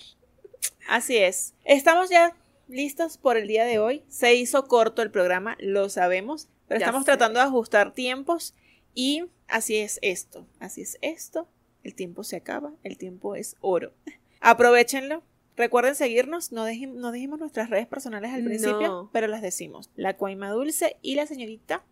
Así 0.89 1.17
es. 1.17 1.55
Estamos 1.65 2.11
ya 2.11 2.37
listos 2.69 3.19
por 3.19 3.37
el 3.37 3.49
día 3.49 3.65
de 3.65 3.79
hoy. 3.79 4.05
Se 4.09 4.35
hizo 4.35 4.67
corto 4.67 5.03
el 5.03 5.11
programa, 5.11 5.57
lo 5.59 5.89
sabemos, 5.89 6.49
pero 6.69 6.79
estamos 6.79 7.05
tratando 7.05 7.39
de 7.41 7.47
ajustar 7.47 7.93
tiempos 7.93 8.55
y 8.95 9.25
así 9.49 9.77
es 9.77 9.99
esto, 10.03 10.47
así 10.59 10.83
es 10.83 10.99
esto. 11.03 11.49
El 11.83 11.95
tiempo 11.95 12.25
se 12.25 12.37
acaba, 12.37 12.73
el 12.83 12.97
tiempo 12.97 13.35
es 13.35 13.57
oro. 13.61 13.93
Aprovechenlo. 14.41 15.23
Recuerden 15.55 15.95
seguirnos, 15.95 16.51
no, 16.51 16.65
no 16.65 17.13
dijimos 17.13 17.39
nuestras 17.39 17.69
redes 17.69 17.87
personales 17.87 18.33
al 18.33 18.43
principio, 18.43 19.11
pero 19.13 19.27
las 19.27 19.43
decimos. 19.43 19.91
La 19.97 20.17
Cuaima 20.17 20.51
Dulce 20.51 20.97
y 21.03 21.15
la 21.15 21.27
señorita. 21.27 21.85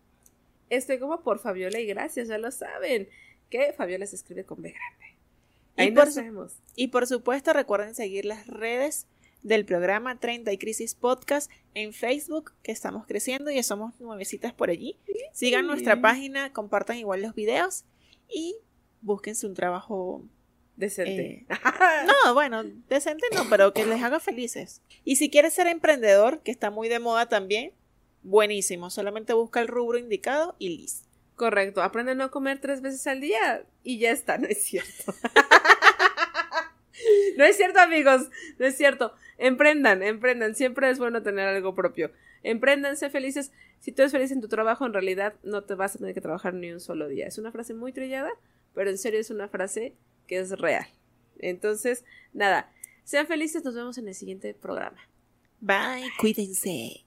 Estoy 0.71 0.97
como 0.97 1.21
por 1.21 1.37
Fabiola 1.39 1.79
y 1.79 1.85
gracias, 1.85 2.27
ya 2.27 2.39
lo 2.39 2.49
saben, 2.49 3.07
que 3.51 3.73
Fabiola 3.73 4.07
se 4.07 4.15
escribe 4.15 4.45
con 4.45 4.63
B 4.63 4.71
grande. 4.71 5.17
Ahí 5.77 5.89
y, 5.89 5.91
por, 5.91 6.07
y 6.75 6.87
por 6.87 7.07
supuesto 7.07 7.53
recuerden 7.53 7.93
seguir 7.93 8.25
las 8.25 8.47
redes 8.47 9.05
del 9.43 9.65
programa 9.65 10.19
30 10.19 10.51
y 10.51 10.57
Crisis 10.57 10.95
Podcast 10.95 11.51
en 11.73 11.93
Facebook, 11.93 12.53
que 12.63 12.71
estamos 12.71 13.05
creciendo 13.07 13.51
y 13.51 13.61
somos 13.63 13.99
nuevecitas 13.99 14.53
por 14.53 14.69
allí. 14.69 14.97
Sigan 15.33 15.67
nuestra 15.67 16.01
página, 16.01 16.53
compartan 16.53 16.97
igual 16.97 17.21
los 17.21 17.33
videos 17.33 17.85
y 18.29 18.55
búsquense 19.01 19.47
un 19.47 19.53
trabajo 19.53 20.23
decente. 20.75 21.21
Eh, 21.21 21.45
no, 22.25 22.33
bueno, 22.33 22.63
decente 22.89 23.25
no, 23.33 23.47
pero 23.49 23.73
que 23.73 23.85
les 23.85 24.01
haga 24.03 24.19
felices. 24.19 24.81
Y 25.03 25.15
si 25.15 25.29
quieres 25.29 25.53
ser 25.53 25.67
emprendedor, 25.67 26.41
que 26.41 26.51
está 26.51 26.69
muy 26.69 26.89
de 26.89 26.99
moda 26.99 27.27
también, 27.27 27.73
buenísimo. 28.23 28.89
Solamente 28.89 29.33
busca 29.33 29.61
el 29.61 29.67
rubro 29.67 29.97
indicado 29.97 30.55
y 30.59 30.77
listo. 30.77 31.07
Correcto. 31.35 31.81
Aprende 31.81 32.11
a 32.11 32.15
no 32.15 32.29
comer 32.29 32.59
tres 32.59 32.81
veces 32.81 33.07
al 33.07 33.21
día 33.21 33.65
y 33.83 33.97
ya 33.97 34.11
está, 34.11 34.37
no 34.37 34.47
es 34.47 34.63
cierto. 34.63 35.13
no 37.37 37.45
es 37.45 37.57
cierto, 37.57 37.79
amigos, 37.79 38.29
no 38.59 38.65
es 38.65 38.77
cierto. 38.77 39.13
Emprendan, 39.41 40.03
emprendan. 40.03 40.53
Siempre 40.53 40.87
es 40.91 40.99
bueno 40.99 41.23
tener 41.23 41.47
algo 41.47 41.73
propio. 41.73 42.11
Emprendan, 42.43 42.95
felices. 42.95 43.51
Si 43.79 43.91
tú 43.91 44.03
eres 44.03 44.11
feliz 44.11 44.31
en 44.31 44.39
tu 44.39 44.47
trabajo, 44.47 44.85
en 44.85 44.93
realidad 44.93 45.33
no 45.41 45.63
te 45.63 45.73
vas 45.73 45.95
a 45.95 45.97
tener 45.97 46.13
que 46.13 46.21
trabajar 46.21 46.53
ni 46.53 46.71
un 46.71 46.79
solo 46.79 47.07
día. 47.07 47.25
Es 47.25 47.39
una 47.39 47.51
frase 47.51 47.73
muy 47.73 47.91
trillada, 47.91 48.29
pero 48.75 48.91
en 48.91 48.99
serio 48.99 49.19
es 49.19 49.31
una 49.31 49.47
frase 49.47 49.95
que 50.27 50.37
es 50.37 50.51
real. 50.59 50.85
Entonces, 51.39 52.05
nada, 52.33 52.71
sean 53.03 53.25
felices. 53.25 53.65
Nos 53.65 53.73
vemos 53.73 53.97
en 53.97 54.07
el 54.07 54.13
siguiente 54.13 54.53
programa. 54.53 54.99
Bye, 55.59 56.11
cuídense. 56.19 57.03